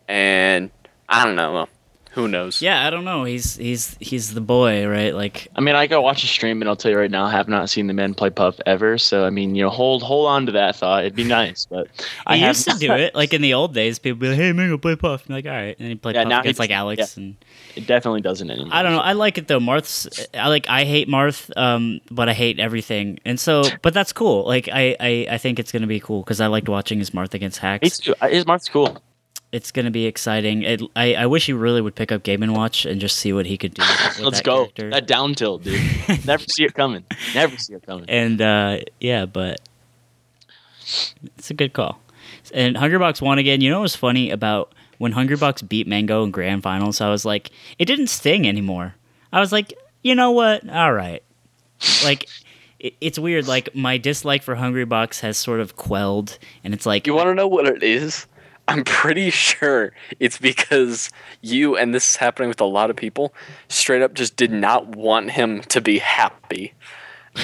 [0.07, 0.69] and
[1.09, 1.67] I don't know.
[2.13, 2.61] Who knows?
[2.61, 3.23] Yeah, I don't know.
[3.23, 5.15] He's he's he's the boy, right?
[5.15, 7.31] Like I mean, I go watch a stream, and I'll tell you right now, I
[7.31, 8.97] have not seen the men play Puff ever.
[8.97, 11.05] So I mean, you know, hold hold on to that thought.
[11.05, 11.87] It'd be nice, but
[12.27, 13.15] I he have used to do it.
[13.15, 15.35] Like in the old days, people would be like, "Hey, man, go play Puff." I'm
[15.35, 17.37] like, all right, and he played Yeah, Puff now against he- like Alex, and
[17.77, 18.73] It definitely doesn't anymore.
[18.73, 18.99] I don't know.
[18.99, 19.61] I like it though.
[19.61, 20.27] Marth's.
[20.33, 20.67] I like.
[20.69, 23.63] I hate Marth, um, but I hate everything, and so.
[23.81, 24.45] But that's cool.
[24.45, 27.33] Like I, I, I think it's gonna be cool because I liked watching his Marth
[27.33, 27.99] against Me Hacks.
[27.99, 28.15] too.
[28.19, 29.01] I- His Marth's cool.
[29.51, 30.63] It's gonna be exciting.
[30.63, 33.33] It, I, I wish he really would pick up Game and Watch and just see
[33.33, 33.81] what he could do.
[33.81, 34.57] With Let's that go.
[34.67, 34.89] character.
[34.91, 35.81] That down tilt, dude.
[36.25, 37.03] Never see it coming.
[37.35, 38.05] Never see it coming.
[38.09, 39.59] and uh, yeah, but
[41.37, 41.99] it's a good call.
[42.53, 43.61] And Hungrybox won again.
[43.61, 47.01] You know what was funny about when Hungrybox beat Mango in grand finals?
[47.01, 48.95] I was like, it didn't sting anymore.
[49.33, 49.73] I was like,
[50.03, 50.67] you know what?
[50.69, 51.23] All right.
[52.03, 52.27] Like,
[52.79, 53.47] it, it's weird.
[53.47, 57.35] Like my dislike for Hungrybox has sort of quelled, and it's like, You want to
[57.35, 58.27] know what it is?
[58.71, 61.09] I'm pretty sure it's because
[61.41, 63.33] you, and this is happening with a lot of people,
[63.67, 66.73] straight up just did not want him to be happy.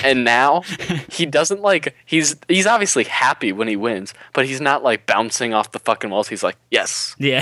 [0.04, 0.62] And now
[1.12, 5.54] he doesn't like he's he's obviously happy when he wins, but he's not like bouncing
[5.54, 6.28] off the fucking walls.
[6.28, 7.42] He's like, "Yes, yeah,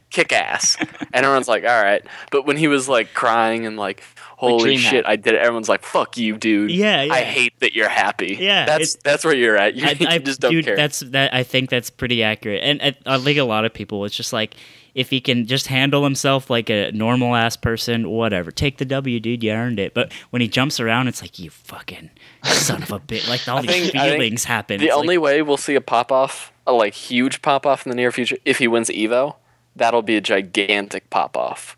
[0.10, 0.76] kick ass."
[1.12, 4.02] And everyone's like, "All right." But when he was like crying and like,
[4.38, 7.12] "Holy shit, I did it." Everyone's like, "Fuck you, dude." Yeah, yeah.
[7.12, 8.36] I hate that you're happy.
[8.40, 9.74] Yeah, That's that's where you're at.
[9.78, 10.76] You, I, you I, just don't dude, care.
[10.76, 11.34] That's that.
[11.34, 14.04] I think that's pretty accurate, and I, I think a lot of people.
[14.04, 14.54] It's just like
[14.94, 18.50] if he can just handle himself like a normal ass person, whatever.
[18.50, 19.44] Take the W, dude.
[19.44, 19.94] You earned it.
[19.94, 22.10] But when he jumps around, it's like you fucking
[22.44, 23.28] son of a bitch.
[23.28, 24.80] Like all I these think feelings happen.
[24.80, 27.86] The It's only like, way we'll see a pop off, a like huge pop off
[27.86, 29.36] in the near future, if he wins Evo,
[29.76, 31.76] that'll be a gigantic pop off.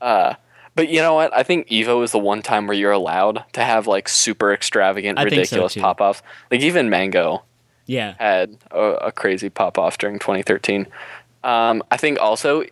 [0.00, 0.34] Uh,
[0.74, 1.34] but you know what?
[1.36, 5.18] I think Evo is the one time where you're allowed to have like super extravagant,
[5.18, 6.22] I think so, ridiculous pop offs.
[6.50, 7.42] Like even Mango
[7.86, 10.86] yeah, had a, a crazy pop off during 2013.
[11.44, 12.64] Um, I think also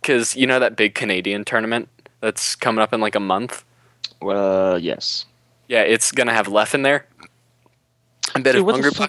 [0.00, 1.88] because you know that big Canadian tournament
[2.20, 3.64] that's coming up in like a month.
[4.20, 5.24] Uh, yes.
[5.68, 7.06] Yeah, it's gonna have Leffen there.
[8.34, 9.08] I bet Dude, if what the Hungrybox,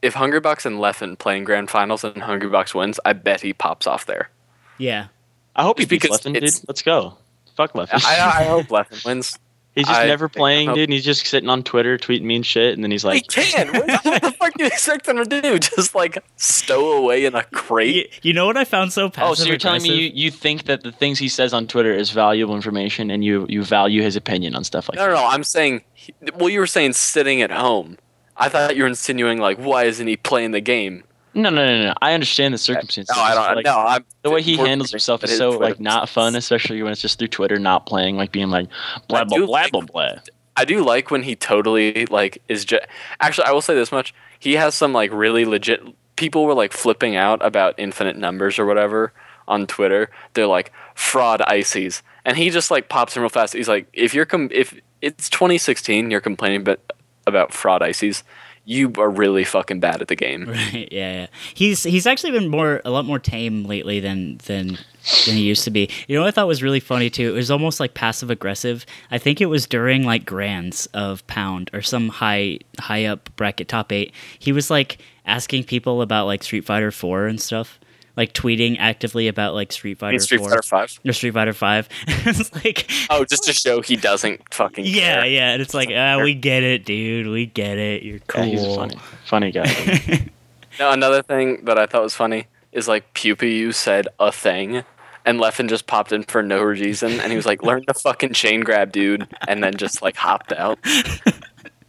[0.00, 3.86] if Hungrybox and Leffen play in grand finals and Hungrybox wins, I bet he pops
[3.86, 4.30] off there.
[4.78, 5.08] yeah.
[5.54, 6.68] I hope he Just beats because Leffen, dude.
[6.68, 7.18] Let's go.
[7.56, 8.04] Fuck Leffen.
[8.04, 9.38] I, I hope Leffen wins.
[9.74, 10.84] he's just I never playing, dude.
[10.88, 13.68] And he's just sitting on Twitter tweeting mean shit, and then he's he like, can.
[13.72, 15.58] What, what the fuck do you expect him to do?
[15.58, 17.94] Just like stow away in a crate?
[17.94, 20.30] You, you know what I found so passive "Oh, so you're telling me you, you
[20.30, 24.02] think that the things he says on Twitter is valuable information, and you you value
[24.02, 25.26] his opinion on stuff like No, that?" no, no.
[25.26, 25.82] I'm saying.
[25.94, 27.96] he- Well, you were saying sitting at home.
[28.36, 31.04] I thought you were insinuating like, why isn't he playing the game?
[31.34, 31.94] No, no, no, no.
[32.02, 33.14] I understand the circumstances.
[33.16, 33.56] No, I don't.
[33.56, 36.82] Like, no, I'm the way he handles himself is so Twitter like not fun, especially
[36.82, 38.68] when it's just through Twitter, not playing, like being like
[39.08, 40.12] blah blah blah like- blah blah.
[40.54, 42.84] I do like when he totally like is just.
[43.20, 45.80] Actually, I will say this much: he has some like really legit.
[46.16, 49.12] People were like flipping out about infinite numbers or whatever
[49.48, 50.10] on Twitter.
[50.34, 53.54] They're like fraud ices, and he just like pops in real fast.
[53.54, 56.80] He's like, if you're com- if it's 2016, you're complaining about
[57.26, 58.22] about fraud ices.
[58.64, 60.46] You are really fucking bad at the game.
[60.52, 61.26] Right, yeah, yeah.
[61.54, 64.78] He's he's actually been more a lot more tame lately than than
[65.26, 65.88] than he used to be.
[66.06, 67.28] You know what I thought was really funny too?
[67.30, 68.86] It was almost like passive aggressive.
[69.10, 73.68] I think it was during like grands of Pound or some high high up bracket
[73.68, 74.12] top eight.
[74.38, 77.80] He was like asking people about like Street Fighter Four and stuff.
[78.16, 81.00] Like tweeting actively about like Street I Fighter mean, Street 4 Fighter Five.
[81.06, 81.88] or Street Fighter Five.
[82.06, 84.84] it's like Oh, just to show he doesn't fucking.
[84.84, 85.26] yeah, care.
[85.26, 85.52] yeah.
[85.52, 87.28] And it's like, ah, we get it, dude.
[87.28, 88.02] We get it.
[88.02, 88.44] You're cool.
[88.44, 88.96] Yeah, he's a funny,
[89.26, 90.28] funny guy.
[90.78, 94.84] Now, another thing that I thought was funny is like Pew Pew said a thing,
[95.22, 98.32] and Leffen just popped in for no reason, and he was like, "Learn the fucking
[98.32, 100.78] chain grab, dude," and then just like hopped out.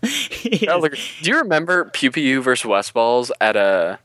[0.04, 4.00] I like, Do you remember Pew Pew versus Westballz at a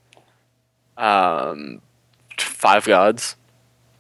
[0.96, 1.80] um
[2.42, 3.36] Five Gods?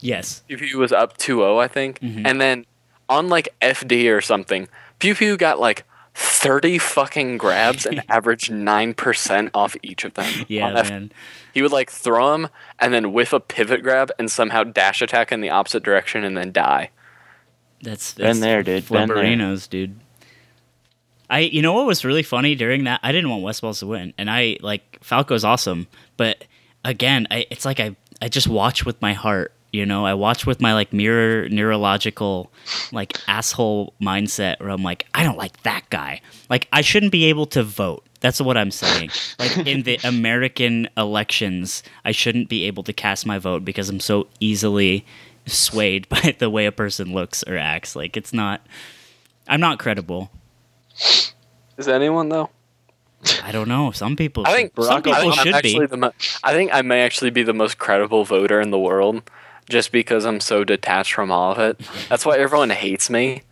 [0.00, 0.42] yes.
[0.48, 2.22] Pew Pew was up 2-0, I think, Mhm.
[2.24, 2.66] and then
[3.08, 4.68] on like FD or something,
[4.98, 5.84] Pew Pew got like.
[6.20, 10.46] 30 fucking grabs and averaged 9% off each of them.
[10.48, 11.12] Yeah, man.
[11.54, 12.48] he would like throw him
[12.80, 16.36] and then whiff a pivot grab and somehow dash attack in the opposite direction and
[16.36, 16.90] then die.
[17.82, 18.88] That's, Been there, dude.
[18.88, 19.56] Been there.
[19.70, 20.00] Dude.
[21.30, 22.98] I you know what was really funny during that?
[23.04, 25.86] I didn't want Westballz to win, and I like Falco's awesome,
[26.16, 26.44] but
[26.84, 29.52] again, I it's like I I just watch with my heart.
[29.72, 32.50] You know, I watch with my like mirror neurological
[32.90, 36.22] like asshole mindset where I'm like, I don't like that guy.
[36.48, 38.04] Like I shouldn't be able to vote.
[38.20, 39.10] That's what I'm saying.
[39.38, 44.00] Like in the American elections, I shouldn't be able to cast my vote because I'm
[44.00, 45.04] so easily
[45.46, 47.94] swayed by the way a person looks or acts.
[47.94, 48.62] Like it's not
[49.46, 50.30] I'm not credible.
[51.76, 52.50] Is anyone though?
[53.42, 53.90] I don't know.
[53.90, 55.86] Some people I think should, some I think people I'm should actually be.
[55.86, 56.12] The mo-
[56.44, 59.28] I think I may actually be the most credible voter in the world
[59.68, 61.80] just because I'm so detached from all of it.
[62.08, 63.42] That's why everyone hates me.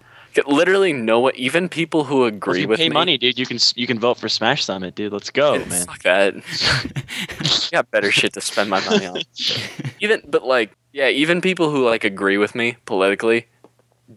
[0.47, 2.95] Literally, no one, even people who agree you with pay me.
[2.95, 5.13] money, dude, you can you can vote for Smash Summit, dude.
[5.13, 5.87] Let's go, Yeah, man.
[5.87, 6.35] Fuck that.
[6.35, 9.23] I got better shit to spend my money on.
[10.01, 13.47] Even, but like, yeah, even people who like agree with me politically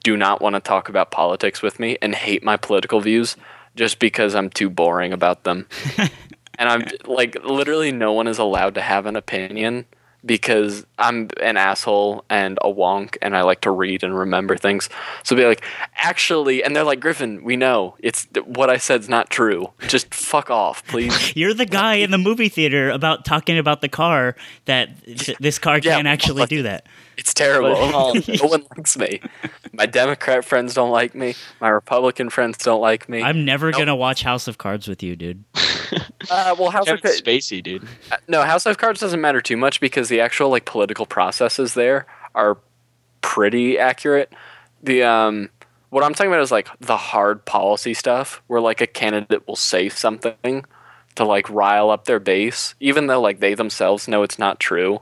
[0.04, 3.38] do not want to talk about politics with me and hate my political views
[3.80, 5.66] just because I'm too boring about them.
[6.60, 9.86] and I'm like, literally, no one is allowed to have an opinion
[10.26, 14.90] because I'm an asshole and a wonk and I like to read and remember things.
[15.24, 15.64] So be like,
[15.96, 19.72] actually, and they're like, Griffin, we know it's what I said's not true.
[19.88, 21.34] Just fuck off, please.
[21.36, 25.58] You're the guy in the movie theater about talking about the car that th- this
[25.60, 26.86] car Yeah, can't actually but- do that.
[27.18, 27.76] It's terrible.
[28.40, 29.20] No one likes me.
[29.74, 31.36] My Democrat friends don't like me.
[31.60, 33.22] My Republican friends don't like me.
[33.22, 35.44] I'm never gonna watch House of Cards with you, dude.
[36.30, 37.22] Uh, well, House of Cards.
[37.22, 37.88] Spacey, dude.
[38.28, 42.06] No, House of Cards doesn't matter too much because the actual like political processes there
[42.36, 42.58] are
[43.22, 44.32] pretty accurate.
[44.84, 45.50] The um,
[45.90, 49.56] what I'm talking about is like the hard policy stuff, where like a candidate will
[49.56, 50.66] say something
[51.16, 55.02] to like rile up their base, even though like they themselves know it's not true.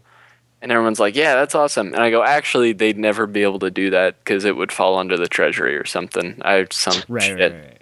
[0.59, 3.69] And everyone's like, "Yeah, that's awesome." And I go, "Actually, they'd never be able to
[3.69, 7.39] do that because it would fall under the treasury or something." I some Right, shit.
[7.39, 7.81] right, right.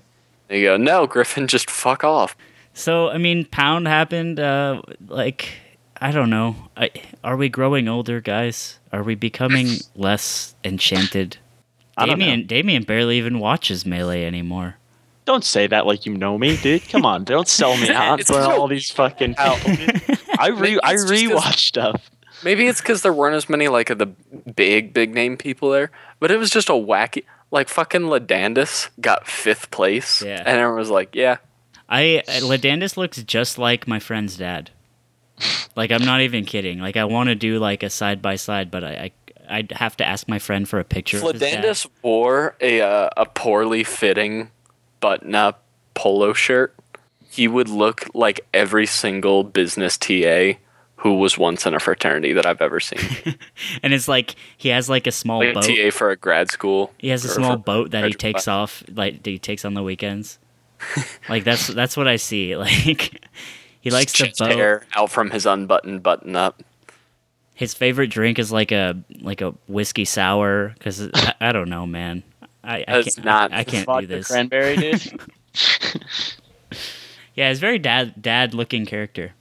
[0.49, 2.35] They go, "No, Griffin, just fuck off."
[2.75, 4.39] So I mean, Pound happened.
[4.39, 5.49] Uh, like
[5.99, 6.55] I don't know.
[6.77, 6.91] I,
[7.23, 8.79] are we growing older, guys?
[8.91, 11.37] Are we becoming less enchanted?
[11.97, 12.45] I Damien.
[12.45, 14.75] Damien barely even watches Melee anymore.
[15.23, 16.87] Don't say that like you know me, dude.
[16.89, 19.35] Come on, don't sell me out It's for so- all these fucking.
[19.37, 19.59] Out.
[20.37, 22.11] I re I it's just 'cause- rewatch stuff.
[22.43, 25.89] Maybe it's because there weren't as many like of the big, big name people there,
[26.19, 27.23] but it was just a wacky.
[27.49, 30.39] Like fucking Ladandis got fifth place, Yeah.
[30.45, 31.37] and everyone was like, "Yeah,
[31.89, 34.71] I Ladandis looks just like my friend's dad.
[35.75, 36.79] Like I'm not even kidding.
[36.79, 39.11] Like I want to do like a side by side, but I, I
[39.47, 41.19] I'd have to ask my friend for a picture.
[41.19, 44.51] Ladandis wore a uh, a poorly fitting
[44.99, 45.63] button up
[45.93, 46.75] polo shirt.
[47.29, 50.53] He would look like every single business TA
[50.97, 52.99] who was once in a fraternity that I've ever seen.
[53.83, 55.63] and it's like he has like a small like a boat.
[55.65, 56.93] TA for a grad school.
[56.97, 58.47] He has a small boat that he takes class.
[58.47, 60.39] off, like that he takes on the weekends.
[61.29, 62.55] Like that's that's what I see.
[62.65, 63.21] Like
[63.81, 64.51] he likes the Chest boat.
[64.51, 66.63] hair out from his unbuttoned button up.
[67.53, 71.85] His favorite drink is like a like a whiskey sour because I, I don't know,
[71.85, 72.23] man.
[72.63, 73.25] I, I That's can't.
[73.25, 74.27] not I, I can't do this.
[74.27, 75.21] cranberry, dude.
[77.35, 79.33] Yeah, he's very dad dad looking character.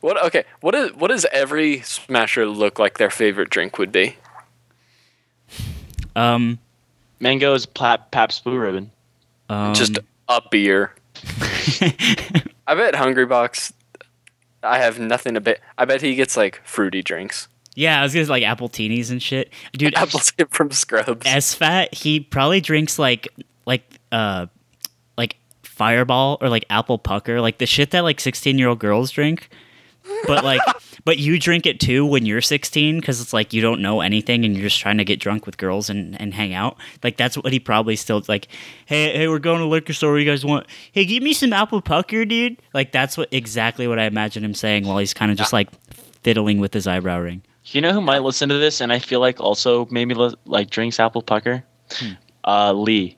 [0.00, 0.44] What okay?
[0.60, 4.16] What is what does every smasher look like their favorite drink would be?
[6.16, 6.58] Um,
[7.20, 8.90] Mango's Pap Pabst Blue Ribbon.
[9.48, 9.98] um Just
[10.28, 10.94] a beer.
[12.66, 13.72] I bet Hungrybox.
[14.62, 15.60] I have nothing to bet.
[15.76, 17.48] I bet he gets like fruity drinks.
[17.74, 19.94] yeah, I was gonna say, like apple teenies and shit, dude.
[19.96, 21.24] Apple tip from Scrubs.
[21.26, 23.28] SFAT, he probably drinks like
[23.66, 24.46] like uh
[25.16, 29.10] like Fireball or like apple pucker, like the shit that like sixteen year old girls
[29.12, 29.48] drink.
[30.26, 30.60] But like,
[31.04, 34.44] but you drink it too when you're 16 because it's like you don't know anything
[34.44, 36.76] and you're just trying to get drunk with girls and, and hang out.
[37.02, 38.48] Like that's what he probably still like.
[38.86, 40.12] Hey, hey, we're going to liquor store.
[40.12, 40.66] What you guys want?
[40.92, 42.60] Hey, give me some apple pucker, dude.
[42.74, 45.68] Like that's what exactly what I imagine him saying while he's kind of just like
[46.22, 47.42] fiddling with his eyebrow ring.
[47.66, 50.70] You know who might listen to this and I feel like also maybe li- like
[50.70, 51.64] drinks apple pucker?
[52.44, 53.17] Uh, Lee.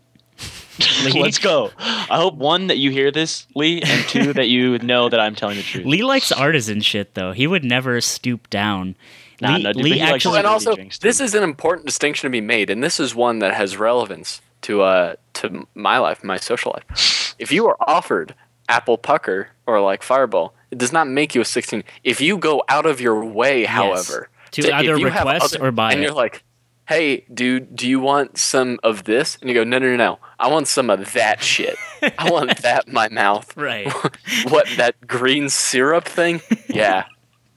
[1.05, 1.21] Lee?
[1.21, 1.71] Let's go.
[1.79, 5.35] I hope one that you hear this, Lee, and two that you know that I'm
[5.35, 5.87] telling the truth.
[5.87, 7.33] Lee likes artisan shit though.
[7.33, 8.97] He would never stoop down.
[9.41, 12.31] Nah, Lee, no, dude, Lee he actually, and also, this is an important distinction to
[12.31, 16.37] be made, and this is one that has relevance to uh to my life, my
[16.37, 17.17] social life.
[17.41, 18.35] If you are offered
[18.69, 21.83] apple pucker or like Fireball, it does not make you a 16.
[22.05, 25.73] If you go out of your way, however, To if either you have request or
[25.73, 26.05] buy and it.
[26.05, 26.43] you're like,
[26.91, 30.19] "Hey, dude, do you want some of this?" And you go, "No, no, no, no.
[30.39, 31.77] I want some of that shit.
[32.19, 33.91] I want that in my mouth." right.
[34.49, 36.41] what that green syrup thing?
[36.69, 37.05] Yeah,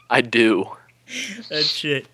[0.10, 0.66] I do.
[1.50, 2.08] that shit.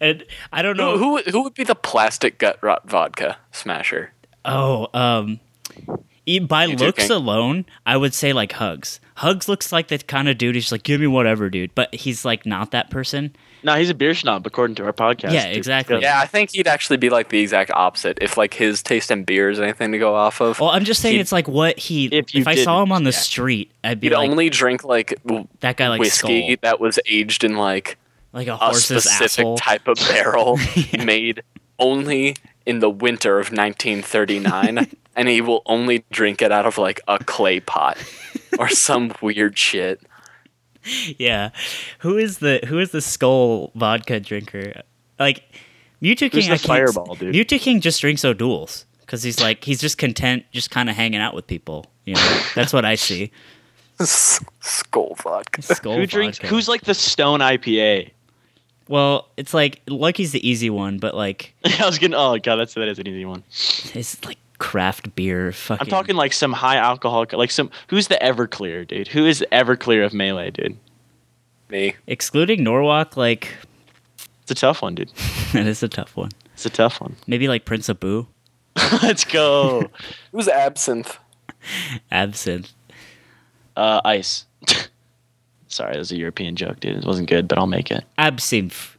[0.00, 0.98] And I don't know.
[0.98, 4.12] who who would be the plastic gut rot vodka smasher?
[4.44, 5.40] Oh, um,
[6.48, 9.00] by You looks alone, I would say like Hugs.
[9.16, 11.74] Hugs looks like the kind of dude who's like, give me whatever, dude.
[11.74, 13.34] But he's like not that person.
[13.64, 15.32] No, he's a beer snob according to our podcast.
[15.32, 16.00] Yeah, exactly.
[16.00, 18.18] Yeah, I think he'd actually be like the exact opposite.
[18.20, 21.00] If like his taste in beer is anything to go off of, Well, I'm just
[21.00, 22.06] saying it's like what he.
[22.06, 23.18] If, If I saw him on the yeah.
[23.18, 25.20] street, I'd be he'd like, only drink like
[25.60, 27.98] that guy like whiskey skull, that was aged in like
[28.32, 29.56] like a a specific asshole.
[29.58, 30.58] type of barrel
[31.04, 31.42] made
[31.78, 34.86] only in the winter of 1939,
[35.16, 37.98] and he will only drink it out of like a clay pot
[38.58, 40.00] or some weird shit.
[41.18, 41.50] Yeah,
[42.00, 44.82] who is the who is the skull vodka drinker?
[45.18, 45.44] Like,
[46.02, 47.34] Mew2King, the I can't, fireball, dude?
[47.34, 51.34] Mew2King just drinks O'Doul's because he's like he's just content, just kind of hanging out
[51.34, 51.86] with people.
[52.04, 53.30] You know, that's what I see.
[54.00, 55.62] Skull vodka.
[55.62, 56.38] Skull Who drinks?
[56.38, 56.48] vodka.
[56.52, 58.10] Who's like the Stone IPA?
[58.88, 62.16] Well, it's like Lucky's the easy one, but like I was gonna.
[62.16, 63.44] Oh god, that's that is an easy one.
[63.94, 65.50] it's like craft beer.
[65.50, 65.84] Fucking.
[65.84, 67.68] I'm talking like some high alcohol, like some.
[67.88, 69.08] Who's the Everclear, dude?
[69.08, 70.78] Who is the Everclear of melee, dude?
[71.68, 71.96] Me.
[72.06, 73.16] excluding Norwalk.
[73.16, 73.48] Like
[74.42, 75.10] It's a tough one, dude.
[75.52, 76.30] that is a tough one.
[76.54, 77.16] It's a tough one.
[77.26, 78.26] Maybe like Prince Abu,
[79.02, 79.90] Let's go.
[80.32, 81.18] Who's absinthe?
[82.10, 82.72] Absinthe.
[83.76, 84.46] Uh, ice.
[85.66, 86.98] Sorry, that was a European joke, dude.
[86.98, 88.04] It wasn't good, but I'll make it.
[88.16, 88.96] Absinthe.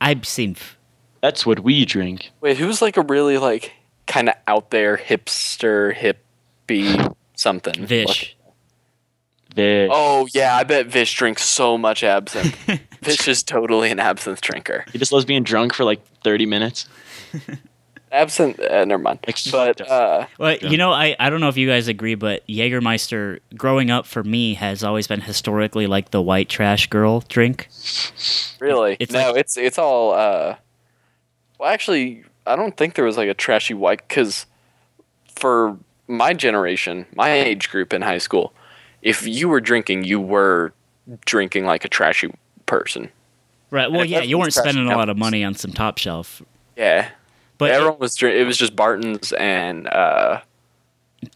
[0.00, 0.76] Absinthe.
[1.22, 2.32] That's what we drink.
[2.40, 3.72] Wait, who's like a really like
[4.06, 7.84] kind of out there hipster hippie something?
[7.86, 8.36] Vish.
[9.54, 9.90] Vish.
[9.92, 12.56] Oh yeah, I bet Vish drinks so much absinthe.
[13.02, 14.84] Vish is totally an absinthe drinker.
[14.92, 16.86] He just loves being drunk for like 30 minutes.
[18.12, 19.18] Absinthe, uh, never mind.
[19.26, 22.46] Like, But uh, Well, you know, I, I don't know if you guys agree, but
[22.46, 27.68] Jägermeister, growing up for me, has always been historically like the white trash girl drink.
[28.60, 30.12] really, It's no, like- it's it's all.
[30.12, 30.54] Uh,
[31.58, 34.46] well, actually, I don't think there was like a trashy white because
[35.34, 35.76] for
[36.08, 38.52] my generation, my age group in high school,
[39.02, 40.72] if you were drinking, you were
[41.24, 42.32] drinking like a trashy
[42.66, 43.10] person.
[43.70, 43.90] Right.
[43.90, 46.42] Well, yeah, you weren't spending a lot of money on some top shelf.
[46.76, 47.10] Yeah,
[47.58, 48.14] But everyone was.
[48.14, 50.40] Drink- it was just Barton's and uh,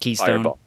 [0.00, 0.26] Keystone.
[0.26, 0.58] Fireball.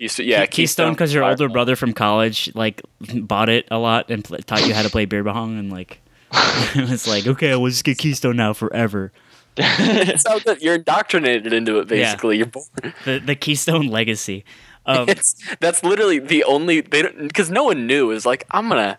[0.00, 2.82] To, yeah, Keystone, because your older brother from college like
[3.14, 6.00] bought it a lot and pl- taught you how to play beer bong, and like
[6.32, 9.12] it was like, okay, we'll just get Keystone now forever.
[10.18, 11.90] so that you're indoctrinated into it.
[11.90, 12.04] Yeah.
[12.04, 12.66] Basically, you're born.
[13.04, 14.44] The the Keystone legacy.
[14.86, 18.10] Um, It's that's literally the only they don't because no one knew.
[18.10, 18.98] Is like I'm gonna,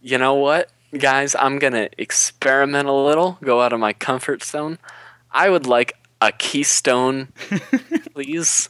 [0.00, 4.78] you know what, guys, I'm gonna experiment a little, go out of my comfort zone.
[5.30, 7.28] I would like a Keystone,
[8.14, 8.68] please.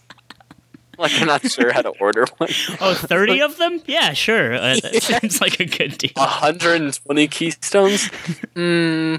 [0.99, 2.49] Like I'm not sure how to order one.
[2.81, 3.81] oh, 30 of them?
[3.87, 4.55] Yeah, sure.
[4.55, 6.13] Uh, that seems like a good deal.
[6.15, 8.11] 120 Keystones.
[8.55, 9.17] Hmm,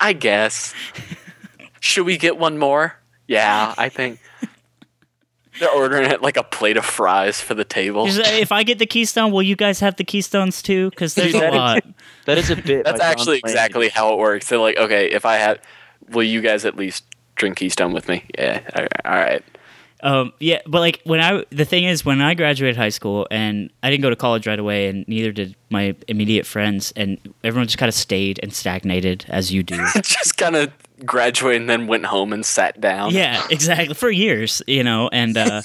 [0.00, 0.74] I guess.
[1.80, 2.94] Should we get one more?
[3.26, 4.20] Yeah, I think.
[5.58, 8.04] They're ordering it like a plate of fries for the table.
[8.08, 10.90] If I get the Keystone, will you guys have the Keystones too?
[10.90, 11.84] Because there's Dude, a that is- lot.
[12.26, 12.84] that is a bit.
[12.84, 13.50] That's by John actually Wayne.
[13.50, 14.48] exactly how it works.
[14.48, 15.58] They're like, okay, if I have,
[16.10, 17.04] will you guys at least
[17.34, 18.24] drink Keystone with me?
[18.38, 18.60] Yeah,
[19.04, 19.42] all right.
[20.02, 23.70] Um, yeah, but like when I the thing is when I graduated high school and
[23.82, 27.66] I didn't go to college right away, and neither did my immediate friends, and everyone
[27.66, 29.76] just kind of stayed and stagnated as you do.
[30.02, 30.72] Just kind of
[31.04, 33.12] graduated and then went home and sat down.
[33.12, 35.62] yeah, exactly for years, you know, and uh,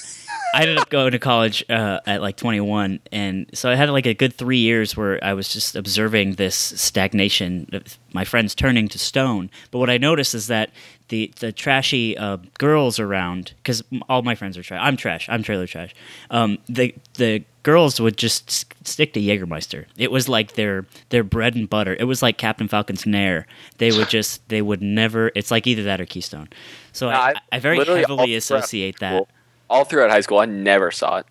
[0.54, 4.06] I ended up going to college uh, at like 21, and so I had like
[4.06, 8.88] a good three years where I was just observing this stagnation, of my friends turning
[8.88, 9.50] to stone.
[9.70, 10.70] But what I noticed is that
[11.08, 14.80] the the trashy uh, girls around, because all my friends are trash.
[14.82, 15.28] I'm trash.
[15.28, 15.94] I'm trailer trash.
[16.30, 19.84] Um, the the girls would just s- stick to Jägermeister.
[19.96, 21.94] It was like their their bread and butter.
[21.98, 23.46] It was like Captain Falcon's Nair.
[23.78, 25.30] They would just they would never.
[25.34, 26.48] It's like either that or Keystone.
[26.92, 29.22] So No, I, I- I very heavily associate that.
[29.70, 31.26] All throughout high school, I never saw it.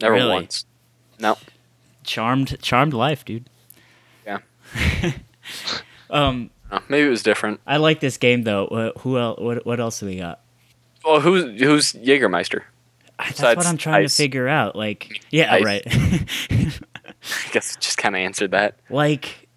[0.00, 0.32] Never Really?
[0.34, 0.64] once.
[1.18, 1.36] No.
[2.04, 3.48] Charmed, charmed life, dude.
[4.26, 4.38] Yeah.
[6.10, 7.60] Um, No, maybe it was different.
[7.66, 8.66] I like this game though.
[8.66, 9.40] Uh, who else?
[9.40, 10.40] What, what else do we got?
[11.04, 12.62] Well, who's who's Jägermeister?
[13.18, 14.16] That's Besides what I'm trying ice.
[14.16, 14.76] to figure out.
[14.76, 15.64] Like, yeah, Ice.
[15.64, 15.82] right.
[16.50, 18.76] I guess it just kind of answered that.
[18.90, 19.48] like,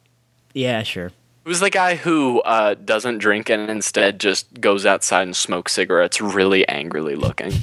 [0.54, 1.12] yeah, sure.
[1.46, 6.22] Who's the guy who uh, doesn't drink and instead just goes outside and smokes cigarettes,
[6.22, 7.52] really angrily looking?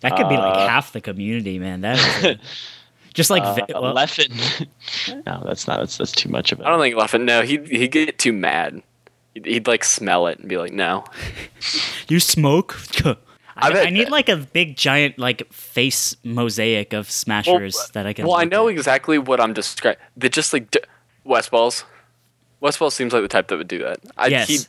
[0.00, 1.80] That could be like Uh, half the community, man.
[1.82, 2.36] That is
[3.14, 4.66] just like Uh, vi- well, Leffen.
[5.26, 5.78] no, that's not.
[5.80, 6.66] That's, that's too much of it.
[6.66, 7.22] I don't think Leffen.
[7.24, 8.82] No, he'd he'd get too mad.
[9.32, 11.04] He'd, he'd like smell it and be like, "No."
[12.08, 12.76] you smoke.
[13.04, 13.16] I,
[13.56, 18.26] I I need like a big giant like face mosaic of smashers that I can.
[18.26, 18.74] Well, I know at.
[18.74, 20.00] exactly what I'm describing.
[20.16, 20.80] They just like d-
[21.24, 21.84] Westballz.
[22.60, 23.98] West Balls seems like the type that would do that.
[24.16, 24.48] I, Yes.
[24.48, 24.64] he'd-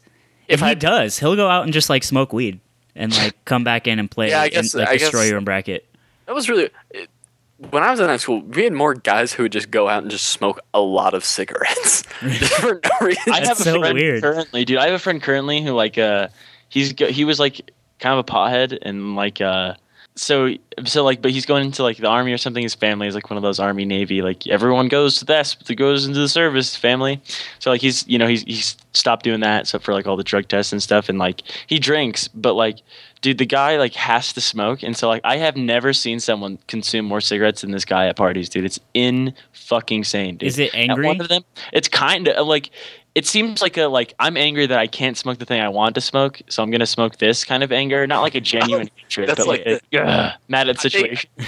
[0.47, 2.59] If if he I does, he'll go out and just like smoke weed
[2.95, 5.29] and like come back in and play Yeah, I and guess- like I destroy guess-
[5.29, 5.85] your own bracket.
[6.27, 7.09] that was really it,
[7.57, 8.41] when I was in high school.
[8.41, 11.23] We had more guys who would just go out and just smoke a lot of
[11.23, 13.33] cigarettes just for no reason.
[13.33, 14.21] I have a so friend weird.
[14.23, 14.77] currently, dude.
[14.77, 16.27] I have a friend currently who like uh
[16.69, 19.75] he's he was like kind of a pothead and like uh
[20.17, 20.53] so
[20.85, 22.63] so like but he's going into like the army or something.
[22.63, 26.05] His family is like one of those army navy like everyone goes to this goes
[26.05, 27.21] into the service family.
[27.59, 30.23] So like he's you know he's he's stopped doing that except for like all the
[30.23, 32.79] drug tests and stuff and like he drinks but like
[33.19, 36.59] dude the guy like has to smoke and so like I have never seen someone
[36.67, 38.63] consume more cigarettes than this guy at parties dude.
[38.63, 40.47] It's in fucking sane dude.
[40.47, 41.07] Is it At angry?
[41.07, 41.43] one of them,
[41.73, 42.69] it's kind of like
[43.15, 45.95] it seems like a like I'm angry that I can't smoke the thing I want
[45.95, 48.95] to smoke, so I'm gonna smoke this kind of anger, not like a genuine oh,
[48.95, 51.29] hatred, but like, like a, ugh, mad at the situation.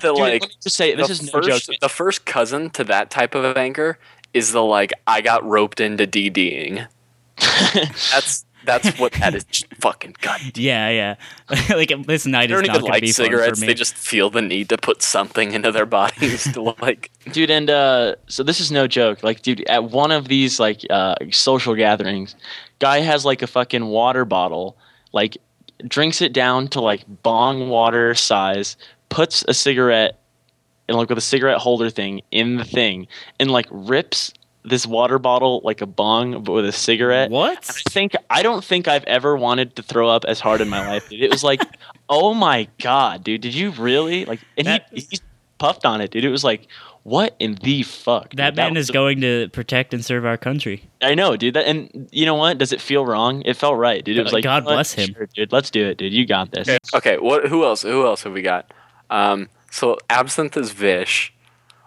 [0.00, 1.76] The Dude, like let me just say this the is no first, joke.
[1.80, 3.98] The first cousin to that type of anger
[4.32, 6.86] is the like I got roped into DDing.
[8.12, 9.44] That's that's what that is.
[9.44, 10.56] Just fucking god.
[10.56, 11.14] Yeah, yeah.
[11.70, 13.60] like this night They is don't even gonna be fun for cigarettes.
[13.60, 13.66] me.
[13.66, 17.10] They just feel the need to put something into their bodies to like.
[17.32, 20.80] dude and uh so this is no joke like dude at one of these like
[20.90, 22.36] uh social gatherings
[22.78, 24.76] guy has like a fucking water bottle
[25.12, 25.36] like
[25.86, 28.76] drinks it down to like bong water size
[29.10, 30.18] puts a cigarette
[30.88, 33.06] and like with a cigarette holder thing in the thing
[33.38, 34.32] and like rips
[34.64, 37.58] this water bottle like a bong but with a cigarette what?
[37.86, 40.86] I think I don't think I've ever wanted to throw up as hard in my
[40.86, 41.08] life.
[41.08, 41.22] Dude.
[41.22, 41.62] It was like,
[42.08, 44.40] oh my god, dude, did you really like?
[44.56, 45.20] And That- he he
[45.58, 46.24] puffed on it, dude.
[46.24, 46.68] It was like,
[47.02, 48.34] what in the fuck?
[48.34, 48.56] That dude?
[48.56, 50.88] man was is the- going to protect and serve our country.
[51.00, 51.54] I know, dude.
[51.54, 52.58] That and you know what?
[52.58, 53.42] Does it feel wrong?
[53.46, 54.18] It felt right, dude.
[54.18, 55.14] It was like, God you bless him.
[55.14, 55.52] Sure, dude.
[55.52, 56.12] Let's do it, dude.
[56.12, 56.68] You got this.
[56.94, 57.48] Okay, what?
[57.48, 57.82] Who else?
[57.82, 58.72] Who else have we got?
[59.08, 61.32] Um, so absinthe is Vish.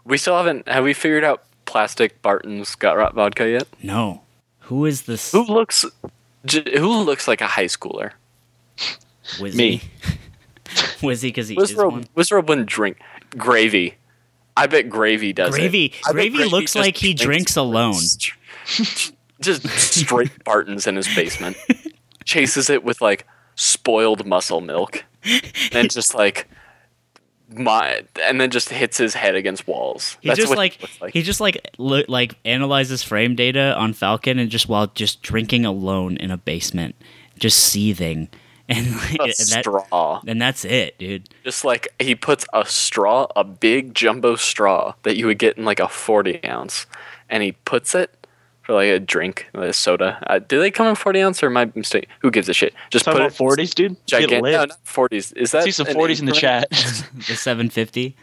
[0.04, 0.68] We still haven't.
[0.68, 3.66] Have we figured out plastic Barton's gut rot vodka yet?
[3.82, 4.24] No.
[4.60, 5.32] Who is this?
[5.32, 5.86] Who looks?
[6.52, 8.12] Who looks like a high schooler?
[9.38, 9.56] Wizzy?
[9.56, 9.82] Me.
[11.00, 12.04] Wizzy because he is Wizzrobe, one.
[12.16, 13.00] Wizzrobe wouldn't drink
[13.38, 13.96] gravy.
[14.58, 15.60] I bet gravy does it.
[15.60, 15.94] Gravy.
[16.04, 17.96] Gravy looks like he drinks alone.
[19.40, 21.56] Just straight Bartons in his basement.
[22.26, 25.06] Chases it with like spoiled muscle milk,
[25.72, 26.50] and just like
[27.58, 30.18] my, and then just hits his head against walls.
[30.22, 31.14] He That's just what like, he like.
[31.14, 35.66] he just like lo- like analyzes frame data on Falcon and just while just drinking
[35.66, 36.96] alone in a basement,
[37.38, 38.30] just seething,
[38.70, 40.22] and, like, and that straw.
[40.26, 41.28] and that's it, dude.
[41.44, 45.66] Just like he puts a straw, a big jumbo straw that you would get in
[45.66, 46.86] like a forty ounce,
[47.30, 48.16] and he puts it
[48.72, 50.24] for like a drink, a soda.
[50.28, 52.08] Uh, do they come in forty ounce or my mistake?
[52.20, 52.74] Who gives a shit?
[52.90, 53.94] Just Talking put about forties, dude.
[54.06, 54.44] Get Gigantic.
[54.44, 55.32] No, not forties.
[55.34, 56.68] Is that See some forties in the chat.
[57.22, 58.16] The 750,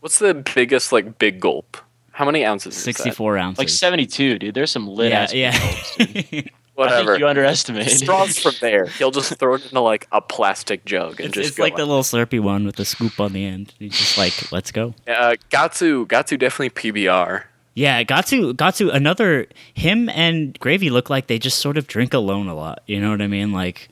[0.00, 1.76] What's the biggest like big gulp?
[2.12, 2.76] How many ounces?
[2.76, 2.96] Is that?
[2.96, 3.58] 64 ounces.
[3.58, 4.54] like seventy-two, dude.
[4.54, 5.34] There's some lit yeah, ass.
[5.34, 5.52] yeah.
[6.78, 7.12] I Whatever.
[7.12, 7.92] think you underestimated.
[7.96, 8.86] Straws from there.
[8.86, 11.62] He'll just throw it into like a plastic jug and it's just it's go.
[11.62, 13.72] like the little Slurpee one with the scoop on the end.
[13.78, 14.94] He's just like, let's go.
[15.08, 17.44] uh, Gahtzu, Gahtzu definitely PBR.
[17.76, 22.48] Yeah, Gahtzu, Gahtzu, another him and Gravy look like they just sort of drink alone
[22.48, 22.82] a lot.
[22.86, 23.52] You know what I mean?
[23.52, 23.90] Like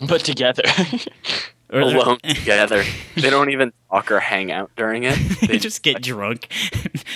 [0.00, 0.62] but together.
[1.70, 2.82] or alone together.
[3.16, 5.18] They don't even talk or hang out during it.
[5.46, 6.48] they just get drunk,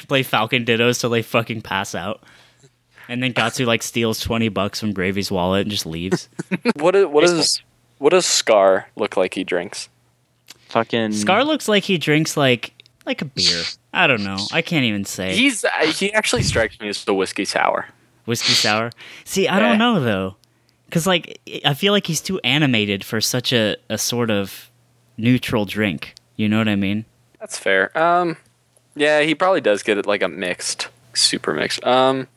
[0.06, 2.22] play Falcon Dittos till they fucking pass out.
[3.08, 6.28] And then Gahtzu like steals twenty bucks from Gravy's wallet and just leaves.
[6.76, 7.62] What is, what is
[7.96, 9.88] what does Scar look like he drinks?
[10.68, 12.74] Fucking Scar looks like he drinks like
[13.06, 13.62] like a beer.
[13.92, 14.38] I don't know.
[14.52, 17.86] I can't even say He's uh, he actually strikes me as the whiskey sour.
[18.26, 18.90] whiskey sour.
[19.24, 19.68] See, I Yeah.
[19.68, 20.36] don't know though,
[20.86, 24.70] because like I feel like he's too animated for such a a sort of
[25.16, 26.14] neutral drink.
[26.36, 27.04] You know what I mean?
[27.40, 27.96] That's fair.
[27.98, 28.36] Um,
[28.94, 31.84] yeah, he probably does get it like a mixed, super mixed.
[31.84, 32.28] Um,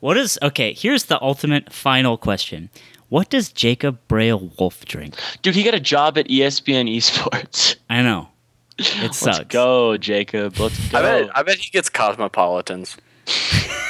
[0.00, 0.72] What is okay?
[0.74, 2.68] Here's the ultimate final question.
[3.10, 5.14] What does Jacob Braille Wolf drink?
[5.42, 7.76] dude, he got a job at ESPN Esports.
[7.88, 8.28] I know.
[8.78, 9.38] It sucks.
[9.38, 10.58] Let's go, Jacob.
[10.58, 10.98] Let's go.
[10.98, 12.96] I bet I bet he gets cosmopolitans.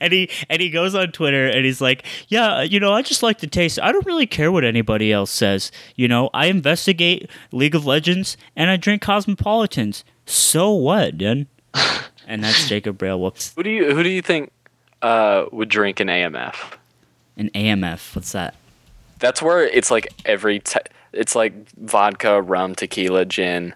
[0.00, 3.22] And he and he goes on Twitter and he's like, "Yeah, you know, I just
[3.22, 3.78] like the taste.
[3.82, 5.70] I don't really care what anybody else says.
[5.94, 10.04] You know, I investigate League of Legends and I drink Cosmopolitans.
[10.26, 11.48] So what, then?"
[12.26, 13.20] and that's Jacob Braille.
[13.20, 13.52] Whoops.
[13.54, 14.52] Who do you who do you think
[15.02, 16.54] uh, would drink an AMF?
[17.36, 18.14] An AMF.
[18.14, 18.54] What's that?
[19.18, 20.80] That's where it's like every t-
[21.12, 23.74] it's like vodka, rum, tequila, gin,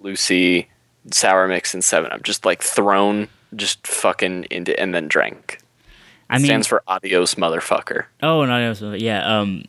[0.00, 0.68] Lucy,
[1.12, 2.22] sour mix, and seven up.
[2.22, 5.60] Just like thrown, just fucking into and then drank.
[6.28, 8.04] I mean, Stands for adios, motherfucker.
[8.22, 9.40] Oh no, so- yeah.
[9.40, 9.64] Um,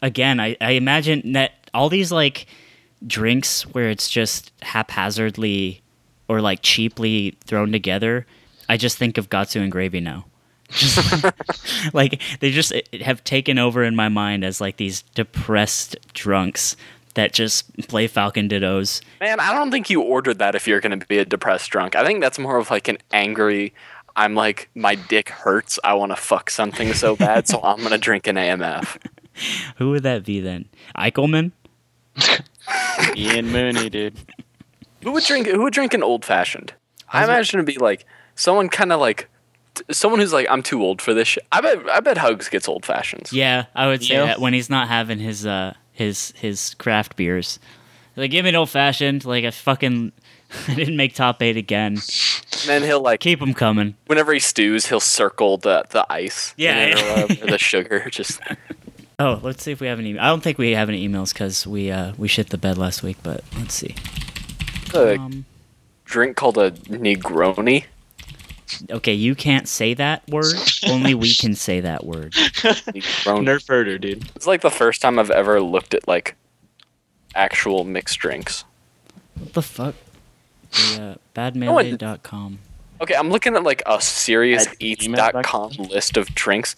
[0.00, 2.46] again, I, I imagine that all these like
[3.06, 5.80] drinks where it's just haphazardly
[6.28, 8.26] or like cheaply thrown together.
[8.68, 10.24] I just think of Gahtzu and Gravy now.
[10.72, 11.24] Just
[11.94, 16.76] like they just have taken over in my mind as like these depressed drunks
[17.14, 19.02] that just play Falcon Dittos.
[19.20, 21.94] Man, I don't think you ordered that if you're going to be a depressed drunk.
[21.94, 23.74] I think that's more of like an angry.
[24.16, 25.78] I'm like my dick hurts.
[25.84, 28.98] I want to fuck something so bad, so I'm gonna drink an AMF.
[29.76, 30.66] Who would that be then?
[30.96, 31.52] Eichelman?
[33.16, 34.14] Ian Mooney, dude.
[35.02, 35.46] Who would drink?
[35.46, 36.74] Who would drink an old fashioned?
[37.10, 39.28] I imagine it'd be like someone kind of like t-
[39.90, 41.46] someone who's like I'm too old for this shit.
[41.52, 41.88] I bet.
[41.90, 43.32] I bet Hugs gets old fashions.
[43.32, 44.26] Yeah, I would say Yeah.
[44.26, 47.58] that when he's not having his uh his his craft beers.
[48.16, 50.12] Like give me an old fashioned, like a fucking
[50.68, 51.92] I didn't make top eight again.
[51.94, 53.96] And then he'll like Keep them coming.
[54.06, 56.52] whenever he stews, he'll circle the the ice.
[56.56, 56.92] Yeah, yeah.
[56.94, 58.08] or whatever, the sugar.
[58.10, 58.40] Just
[59.18, 60.18] Oh, let's see if we have any.
[60.18, 63.02] I don't think we have any emails because we uh, we shit the bed last
[63.02, 63.16] week.
[63.22, 63.94] But let's see.
[64.94, 65.44] a Um,
[66.04, 67.84] drink called a Negroni.
[68.90, 70.54] Okay, you can't say that word.
[70.86, 72.32] Only we can say that word.
[72.32, 74.28] Nerf herder, dude.
[74.34, 76.36] It's like the first time I've ever looked at like
[77.34, 78.64] actual mixed drinks.
[79.38, 79.94] What the fuck?
[80.72, 82.58] The, uh, one- badmailday.com.
[83.00, 86.76] Okay, I'm looking at like a At seriouseats.com list of drinks.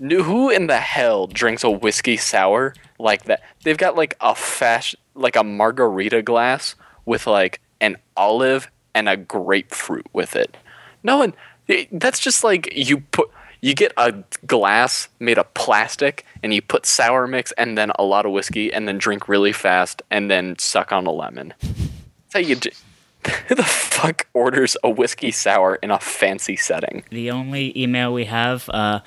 [0.00, 3.42] Who in the hell drinks a whiskey sour like that?
[3.62, 6.74] They've got like a fast, like a margarita glass
[7.04, 10.56] with like an olive and a grapefruit with it.
[11.02, 11.34] No one.
[11.92, 13.30] That's just like you put.
[13.62, 14.14] You get a
[14.46, 18.72] glass made of plastic and you put sour mix and then a lot of whiskey
[18.72, 21.52] and then drink really fast and then suck on a lemon.
[21.60, 22.54] That's how you.
[22.56, 22.72] d-
[23.48, 27.04] Who the fuck orders a whiskey sour in a fancy setting?
[27.10, 29.00] The only email we have, uh,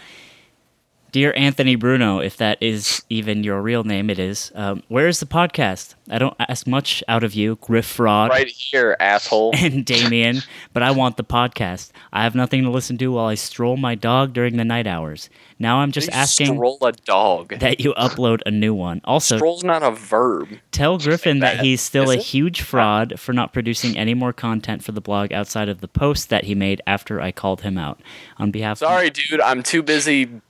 [1.14, 4.52] dear Anthony Bruno, if that is even your real name, it is.
[4.56, 5.94] Um, where is the podcast?
[6.10, 9.54] I don't ask much out of you, Griff Fraud Right here, asshole.
[9.58, 10.40] and Damien,
[10.74, 11.92] but I want the podcast.
[12.12, 15.30] I have nothing to listen to while I stroll my dog during the night hours.
[15.60, 17.60] Now I'm just You asking Stroll a dog.
[17.60, 19.00] that you upload a new one.
[19.06, 20.50] Also, Stroll's not a verb.
[20.72, 21.64] Tell Griffin that that.
[21.64, 22.24] he's still Is a it?
[22.24, 26.30] huge fraud for not producing any more content for the blog outside of the post
[26.30, 28.02] that he made after I called him out.
[28.40, 29.40] On behalf Sorry, dude.
[29.40, 30.42] I'm too busy.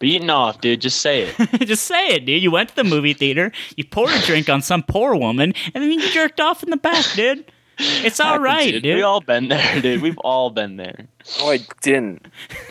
[0.00, 0.80] Beating off, dude.
[0.80, 1.60] Just say it.
[1.66, 2.42] just say it, dude.
[2.42, 5.84] You went to the movie theater, you poured a drink on some poor woman, and
[5.84, 7.44] then you jerked off in the back, dude.
[7.78, 8.82] It's all Happens, right, dude.
[8.82, 8.96] dude.
[8.96, 10.02] We all been there, dude.
[10.02, 11.06] We've all been there.
[11.38, 12.26] No, I didn't.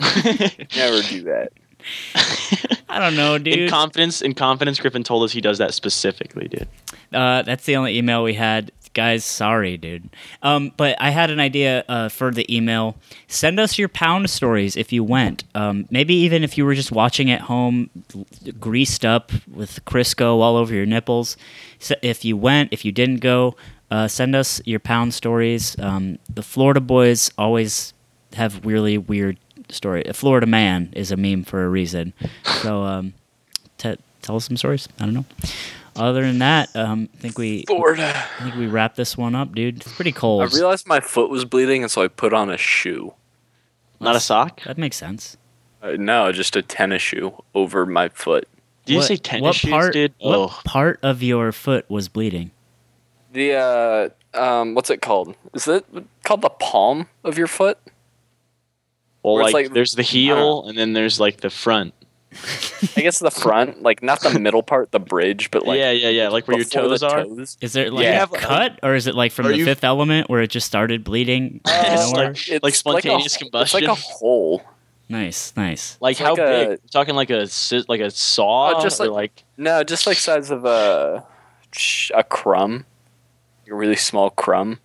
[0.76, 1.52] Never do that.
[2.88, 3.58] I don't know, dude.
[3.58, 6.68] In confidence, in confidence, Griffin told us he does that specifically, dude.
[7.12, 8.70] Uh, that's the only email we had.
[8.92, 10.10] Guys, sorry, dude.
[10.42, 12.96] Um, but I had an idea uh, for the email.
[13.28, 15.44] Send us your pound stories if you went.
[15.54, 17.88] Um, maybe even if you were just watching at home,
[18.58, 21.36] greased up with Crisco all over your nipples.
[21.78, 23.54] So if you went, if you didn't go,
[23.92, 25.78] uh, send us your pound stories.
[25.78, 27.94] Um, the Florida boys always
[28.34, 29.38] have really weird
[29.68, 30.04] story.
[30.04, 32.12] A Florida man is a meme for a reason.
[32.44, 33.14] So um,
[33.78, 34.88] t- tell us some stories.
[34.98, 35.24] I don't know.
[35.96, 38.24] Other than that, um, I think we Florida.
[38.38, 39.78] I think we wrap this one up, dude.
[39.78, 40.42] It's pretty cold.
[40.42, 43.14] I realized my foot was bleeding, and so I put on a shoe.
[44.00, 44.62] Not a sock?
[44.64, 45.36] that makes sense.
[45.82, 48.48] Uh, no, just a tennis shoe over my foot.
[48.86, 50.14] Did you What- say tennis what shoes, part, dude?
[50.20, 52.50] What Oh, part of your foot was bleeding?
[53.32, 54.08] The uh,
[54.40, 55.36] um, what's it called?
[55.54, 55.84] Is it
[56.24, 57.78] called the palm of your foot?
[59.22, 61.92] well, where it's like, like- there's the heel, and then there's like the front.
[62.96, 66.08] I guess the front, like not the middle part, the bridge, but like yeah, yeah,
[66.10, 66.28] yeah.
[66.28, 67.24] Like where your toes are.
[67.24, 67.56] toes.
[67.60, 68.22] Is there like Yeah.
[68.22, 70.66] a cut, or is it like from Are the you- Fifth Element where it just
[70.66, 71.60] started bleeding?
[71.64, 72.28] Uh, nowhere?
[72.28, 73.82] like- it's like spontaneous a, combustion?
[73.82, 74.62] It's like a hole.
[75.08, 75.98] nice, nice.
[76.00, 76.68] Like It's how like big?
[76.70, 77.48] You talking like a
[77.88, 78.76] like a saw?
[78.76, 81.24] Oh, just or like- like No, just like size of a
[82.14, 82.84] a crumb,
[83.68, 84.78] a really small crumb.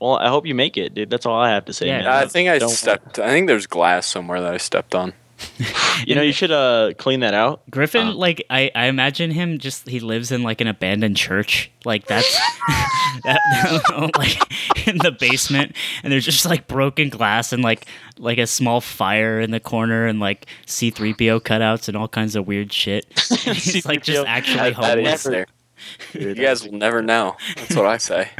[0.00, 1.10] Well, I hope you make it, dude.
[1.10, 1.88] That's all I have to say.
[1.88, 2.06] Yeah, man.
[2.06, 3.18] I think I Don't- stepped.
[3.18, 5.12] I think there's glass somewhere that I stepped on.
[6.04, 7.62] You know, you should uh clean that out.
[7.70, 8.14] Griffin, Uh.
[8.14, 12.32] like I, I imagine him just he lives in like an abandoned church, like that's
[13.24, 17.86] that, like in the basement, and there's just like broken glass and like
[18.18, 22.08] like a small fire in the corner and like C three PO cutouts and all
[22.08, 23.06] kinds of weird shit.
[23.42, 25.22] He's like just actually That- that is homeless.
[25.24, 25.46] there.
[26.14, 27.36] You guys will never know.
[27.56, 28.30] That's what I say.